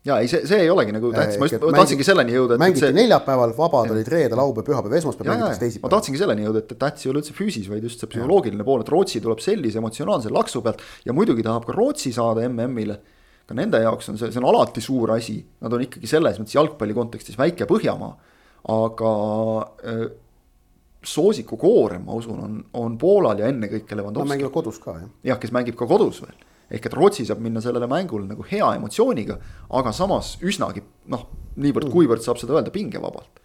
[0.07, 2.57] ja ei, see, see ei olegi nagu tähtis, ma just mängid, tahtsingi selleni jõuda.
[2.61, 2.95] mängiti see...
[2.95, 5.89] neljapäeval, vabad olid reede, laupäev, pühapäev, esmaspäev mängitakse teisipäeval.
[5.89, 8.83] ma tahtsingi selleni jõuda, et tähtis ei ole üldse füüsis, vaid just see psühholoogiline pool,
[8.85, 12.99] et Rootsi tuleb sellise emotsionaalse laksu pealt ja muidugi tahab ka Rootsi saada MM-ile.
[13.47, 16.55] ka nende jaoks on see, see on alati suur asi, nad on ikkagi selles mõttes
[16.55, 18.09] jalgpalli kontekstis väike Põhjamaa,
[18.73, 19.11] aga
[19.87, 20.07] äh,
[21.07, 24.27] soosiku koorem, ma usun, on, on Poolal ja ennekõike Levandovski.
[24.27, 25.09] Nad mängivad kodus ka, jah.
[25.31, 26.35] jah, kes mängib ka kodus veel.
[26.71, 29.37] Ehk et Rootsi saab minna sellele mängule nagu hea emotsiooniga,
[29.79, 31.27] aga samas üsnagi noh,
[31.63, 33.43] niivõrd-kuivõrd saab seda öelda pingevabalt.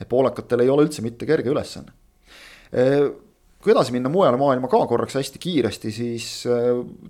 [0.00, 1.92] et poolakatel ei ole üldse mitte kerge ülesanne
[3.62, 6.28] kui edasi minna mujale maailma ka korraks hästi kiiresti, siis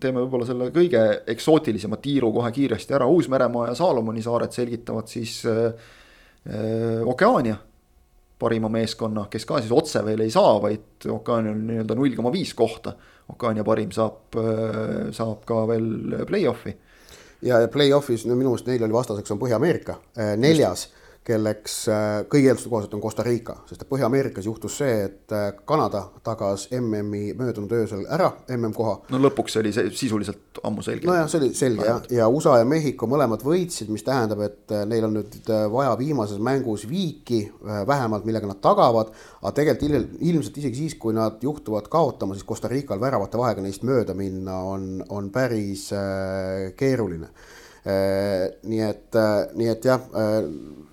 [0.00, 1.00] teeme võib-olla selle kõige
[1.32, 5.72] eksootilisema tiiru kohe kiiresti ära, Uus-Meremaa ja Saalomoni saared selgitavad siis äh,
[7.08, 7.56] Okeaania
[8.42, 12.32] parima meeskonna, kes ka siis otse veel ei saa, vaid Okaanial on nii-öelda null koma
[12.34, 12.96] viis kohta.
[13.28, 14.34] Okaania parim saab,
[15.14, 16.74] saab ka veel play-off'i.
[17.42, 19.98] ja, ja play-off'is no minu meelest neil oli vastaseks on Põhja-Ameerika,
[20.36, 25.34] neljas Just kelleks äh, kõigi eelduste kohaselt on Costa Rica, sest Põhja-Ameerikas juhtus see, et
[25.34, 28.96] äh, Kanada tagas MM-i möödunud öösel ära MM-koha.
[29.14, 31.06] no lõpuks oli see sisuliselt ammu selge.
[31.06, 34.82] nojah, see oli selge jah, ja USA ja Mehhiko mõlemad võitsid, mis tähendab, et äh,
[34.90, 35.38] neil on nüüd
[35.72, 41.38] vaja viimases mängus viiki vähemalt, millega nad tagavad, aga tegelikult ilmselt isegi siis, kui nad
[41.42, 45.90] juhtuvad kaotama, siis Costa Rical väravate vahega neist mööda minna on, on päris
[46.78, 47.30] keeruline
[47.82, 49.16] nii et,
[49.58, 50.04] nii et jah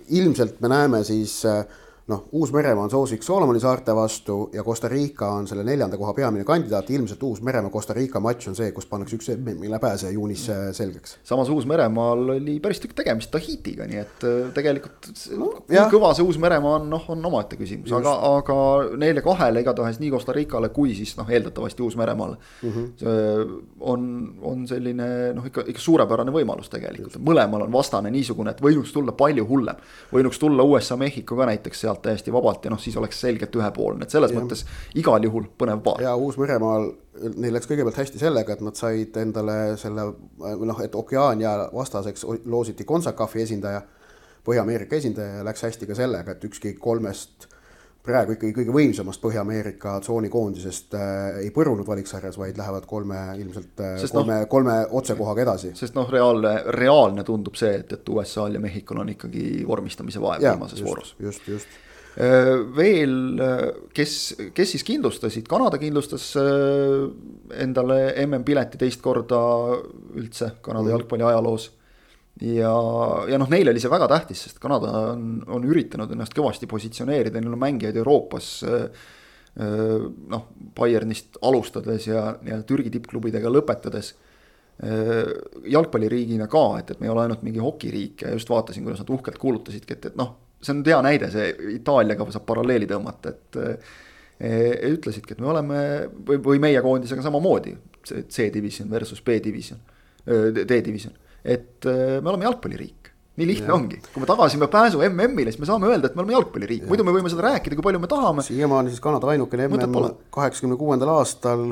[0.10, 1.66] ilmselt me näeme siis äh,
[2.10, 6.44] noh, Uus-Meremaa on soosik Solomoni saarte vastu ja Costa Rica on selle neljanda koha peamine
[6.46, 10.64] kandidaat, ilmselt Uus-Meremaa, Costa Rica matš on see, kus pannakse üks MM-ile pääse juunis äh,
[10.76, 11.18] selgeks.
[11.24, 15.90] samas Uus-Meremaal oli päris tükk tegemist Tahitiga, nii et äh, tegelikult no, kui jah.
[15.92, 18.58] kõva see Uus-Meremaa on, noh, on omaette küsimus, aga, aga
[19.02, 22.74] neile kahele igatahes nii Costa Ricale kui siis noh, eeldatavasti Uus-Meremaale mm.
[22.74, 23.54] -hmm.
[23.94, 24.10] on,
[24.42, 29.14] on selline noh, ikka, ikka suurepärane võimalus tegelikult, mõlemal on vastane niisugune, et võinuks tulla
[29.14, 29.78] palju hullem.
[30.14, 34.06] võinuks tulla USA, Mehhiko ka näiteks sealt täiesti vabalt ja noh, siis oleks selgelt ühepoolne,
[34.06, 34.40] et selles ja.
[34.40, 34.66] mõttes
[35.00, 36.02] igal juhul põnev paar.
[36.04, 36.90] ja Uus-Meremaal
[37.36, 42.88] neil läks kõigepealt hästi sellega, et nad said endale selle noh, et Okeaania vastaseks loositi
[42.88, 43.82] Consacaafi esindaja,
[44.46, 47.50] Põhja-Ameerika esindaja ja läks hästi ka sellega, et ükski kolmest
[48.06, 53.98] praegu ikkagi kõige võimsamast Põhja-Ameerika tsoonikoondisest äh, ei põrunud valiksarjas, vaid lähevad kolme ilmselt äh,
[54.02, 55.74] sest kolme no,, kolme otsekohaga edasi.
[55.78, 60.48] sest noh, reaalne, reaalne tundub see, et, et USA-l ja Mehhikul on ikkagi vormistamise vaev
[60.48, 61.16] viimases voorus.
[61.20, 61.80] just, just
[62.76, 63.66] veel, äh,
[63.96, 64.14] kes,
[64.56, 67.06] kes siis kindlustasid, Kanada kindlustas äh,
[67.64, 69.40] endale MM-pileti teist korda
[70.18, 70.96] üldse Kanada mm.
[70.98, 71.70] jalgpalli ajaloos.
[72.44, 72.74] ja,
[73.28, 77.40] ja noh, neile oli see väga tähtis, sest Kanada on, on üritanud ennast kõvasti positsioneerida,
[77.40, 78.52] neil on mängijaid Euroopas
[79.60, 80.44] noh,
[80.78, 84.14] Bayernist alustades ja, ja Türgi tippklubidega lõpetades
[85.68, 89.12] jalgpalliriigina ka, et, et me ei ole ainult mingi hokiriik ja just vaatasin, kuidas nad
[89.12, 93.60] uhkelt kuulutasidki, et, et noh see on hea näide, see Itaaliaga saab paralleeli tõmmata, et
[93.60, 94.54] e,
[94.92, 95.82] ütlesidki, et me oleme
[96.28, 97.76] või, või meie koondisega samamoodi,
[98.10, 99.80] C-divisjon versus B-divisjon,
[100.64, 103.00] D-divisjon, et me oleme jalgpalliriik.
[103.40, 103.76] Nii lihtne ja.
[103.78, 107.06] ongi, kui me tagasime pääsu MM-ile, siis me saame öelda, et me oleme jalgpalliriik, muidu
[107.08, 108.44] me võime seda rääkida, kui palju me tahame.
[108.44, 111.70] siiamaani siis Kanada ainukene MM kaheksakümne kuuendal aastal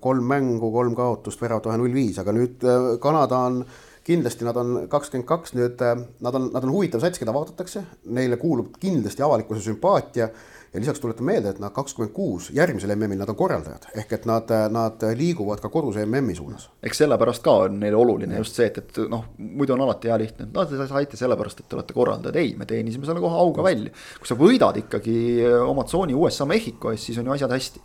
[0.00, 2.64] kolm mängu, kolm kaotust, väravat vahe null viis, aga nüüd
[3.04, 3.60] Kanada on
[4.06, 7.82] kindlasti nad on kakskümmend kaks nüüd, äh, nad on, nad on huvitav sats, keda vaadatakse,
[8.14, 10.28] neile kuulub kindlasti avalikkuse sümpaatia
[10.76, 14.28] ja lisaks tuletan meelde, et nad kakskümmend kuus järgmisel MM-il nad on korraldajad, ehk et
[14.28, 16.68] nad, nad liiguvad ka koduse MM-i suunas.
[16.86, 20.20] eks sellepärast ka on neile oluline just see, et, et noh, muidu on alati hea
[20.22, 23.40] lihtne, et noh, te saite sellepärast, et te olete korraldajad, ei, me teenisime selle koha
[23.42, 23.94] auga välja.
[24.20, 27.82] kui sa võidad ikkagi äh, oma tsooni USA Mehhiko ees, siis on ju asjad hästi.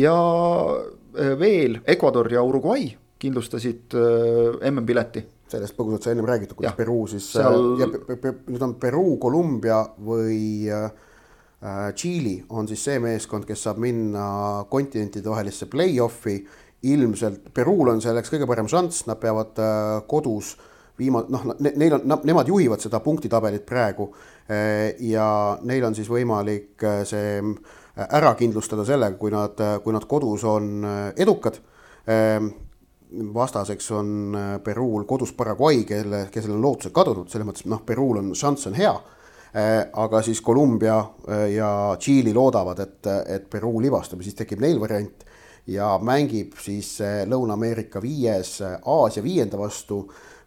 [0.00, 2.88] ja äh, veel Ecuador ja Uruguay
[3.22, 3.94] kindlustasid
[4.70, 5.20] MM-pileti
[5.52, 7.76] sellest põgusalt sai ennem räägitud, kuidas Peruu siis seal...
[7.80, 10.42] ja nüüd on Peruu, Kolumbia või
[10.72, 10.90] äh,
[11.94, 14.26] Tšiili on siis see meeskond, kes saab minna
[14.70, 16.40] kontinentidevahelisse play-off'i.
[16.82, 20.56] ilmselt Peruul on selleks kõige parem šanss, nad peavad äh, kodus
[20.98, 26.10] viima-, noh ne,, neil on, nemad juhivad seda punktitabelit praegu äh, ja neil on siis
[26.10, 30.86] võimalik äh, see äh, ära kindlustada sellega, kui nad, kui nad kodus on
[31.16, 31.60] edukad
[33.34, 38.20] vastaseks on äh, Peruul kodus Paraguay, kelle, kellel on lootused kadunud, selles mõttes noh, Peruul
[38.22, 38.92] on šanss on hea.
[39.52, 44.62] Äh, aga siis Kolumbia äh, ja Tšiili loodavad, et, et Peruu libastub ja siis tekib
[44.64, 45.26] neil variant
[45.68, 46.96] ja mängib siis
[47.28, 50.00] Lõuna-Ameerika viies Aasia viienda vastu,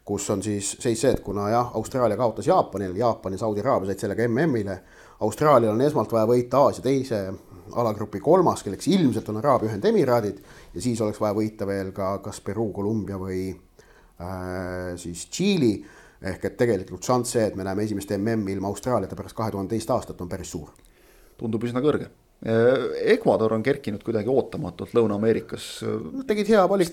[0.04, 3.90] kus on siis seis see, et kuna jah, Austraalia kaotas Jaapanile, Jaapan ja Saudi Araabia
[3.90, 4.76] said sellega MM-ile.
[5.24, 7.22] Austraalial on esmalt vaja võita Aasia teise
[7.74, 10.38] alagrupi kolmas, kelleks ilmselt on Araabia Ühendemiraadid
[10.76, 15.72] ja siis oleks vaja võita veel ka kas Peruu, Kolumbia või äh, siis Tšiili.
[16.26, 19.74] ehk et tegelikult šanss see, et me näeme esimest MM-i ilma Austraaliata pärast kahe tuhande
[19.74, 20.70] teist aastat on päris suur.
[21.36, 22.12] tundub üsna kõrge
[23.16, 25.68] Ecuador on kerkinud kuidagi ootamatult Lõuna-Ameerikas.
[26.28, 26.92] tegid hea valiku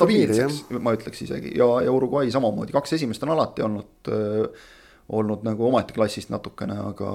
[0.79, 4.71] ma ütleks isegi ja, ja Uruguay samamoodi, kaks esimest on alati olnud äh,
[5.19, 7.09] olnud nagu omaette klassist natukene, aga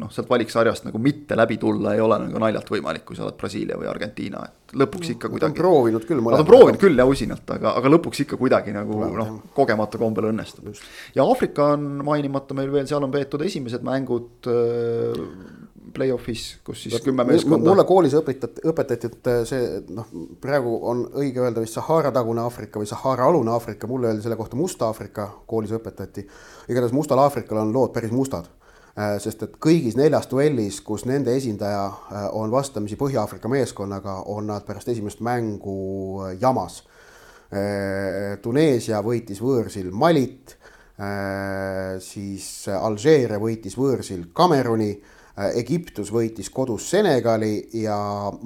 [0.00, 3.38] noh, sealt valiksarjast nagu mitte läbi tulla ei ole nagu naljalt võimalik, kui sa oled
[3.40, 5.58] Brasiilia või Argentiina, et lõpuks ikka kuidagi.
[5.58, 6.22] Proovinud küll.
[6.24, 10.30] Nad on proovinud küll ja usinalt, aga, aga lõpuks ikka kuidagi nagu noh, kogemata kombel
[10.32, 10.72] õnnestub.
[11.14, 15.63] ja Aafrika on mainimata meil veel, seal on peetud esimesed mängud äh,
[15.94, 17.70] play-off'is, kus siis kümme meeskonda.
[17.70, 20.10] mulle koolis õpetati, õpetati, et see noh,
[20.42, 24.88] praegu on õige öelda vist Sahara-tagune Aafrika või Sahara-alune Aafrika, mulle öeldi selle kohta Musta
[24.90, 26.26] Aafrika, koolis õpetati.
[26.68, 28.48] igatahes Mustal Aafrikal on lood päris mustad
[28.98, 34.50] äh, sest et kõigis neljas duellis, kus nende esindaja äh, on vastamisi Põhja-Aafrika meeskonnaga, on
[34.52, 35.78] nad pärast esimest mängu
[36.24, 36.82] äh, jamas.
[38.42, 40.56] Tuneesia võitis võõrsil Malit,
[42.02, 44.88] siis Alžeeria võitis võõrsil Kameruni
[45.34, 47.96] Egiptus võitis kodus Senegali ja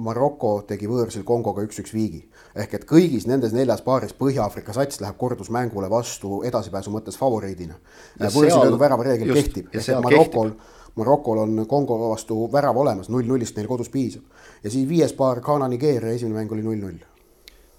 [0.01, 2.23] Maroko tegi võõrsil Kongoga üks-üks viigi.
[2.55, 7.75] ehk et kõigis nendes neljas paaris Põhja-Aafrika sats läheb kordusmängule vastu edasipääsu mõttes favoriidina.
[8.19, 10.51] võõrsil värava reegel kehtib, ehk et Marokol,
[10.95, 14.23] Marokol on Kongo vastu värav olemas, null-nullist neil kodus piisab.
[14.63, 17.08] ja siis viies paar Ghana-Nigeeria esimene mäng oli null-null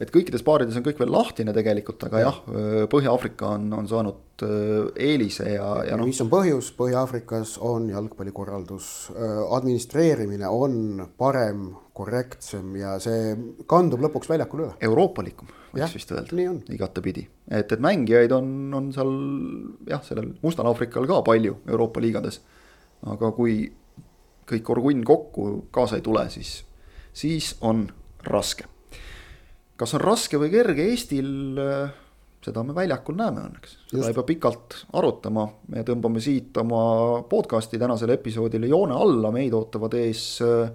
[0.00, 2.38] et kõikides paarides on kõik veel lahtine tegelikult, aga jah,
[2.90, 4.44] Põhja-Aafrika on, on saanud
[4.96, 6.08] eelise ja, ja noh.
[6.08, 8.88] mis on põhjus, Põhja-Aafrikas on jalgpallikorraldus,
[9.56, 11.68] administreerimine on parem,
[12.00, 13.34] korrektsem ja see
[13.68, 14.78] kandub lõpuks väljakule üle.
[14.88, 17.26] euroopalikum, võiks vist öelda, igatepidi.
[17.50, 18.48] et, et mängijaid on,
[18.78, 19.12] on seal
[19.90, 22.40] jah, sellel Mustal Aafrikal ka palju Euroopa liigades.
[23.04, 23.62] aga kui
[24.50, 26.62] kõik orgunn kokku kaasa ei tule, siis,
[27.12, 27.84] siis on
[28.24, 28.64] raske
[29.80, 31.92] kas on raske või kerge Eestil, äh,
[32.44, 34.10] seda me väljakul näeme õnneks, seda Just.
[34.10, 36.82] ei pea pikalt arutama, me tõmbame siit oma
[37.28, 40.72] podcast'i tänasele episoodile joone alla, meid ootavad ees äh,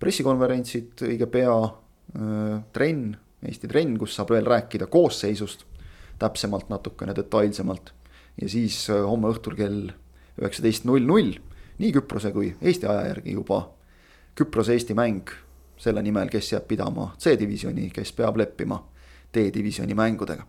[0.00, 3.10] pressikonverentsid õige pea, äh, trenn,
[3.40, 5.62] Eesti trenn, kus saab veel rääkida koosseisust
[6.20, 7.94] täpsemalt, natukene detailsemalt.
[8.36, 9.86] ja siis homme õhtul kell
[10.36, 11.32] üheksateist null null,
[11.80, 13.62] nii Küprose kui Eesti aja järgi juba
[14.36, 15.32] Küprose-Eesti mäng
[15.80, 18.78] selle nimel, kes jääb pidama C-divisjoni, kes peab leppima
[19.34, 20.44] D-divisjoni mängudega.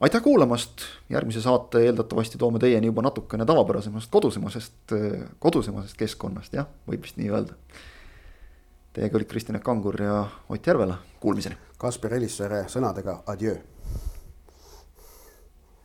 [0.00, 4.94] aitäh kuulamast, järgmise saate eeldatavasti toome teieni juba natukene tavapärasemast kodusemasest,
[5.38, 7.56] kodusemasest keskkonnast, jah, võib vist nii öelda.
[8.92, 11.56] Teiega olid Kristjan Kangur ja Ott Järvela, kuulmiseni.
[11.78, 13.58] Kaspar Elissaare sõnadega adjöö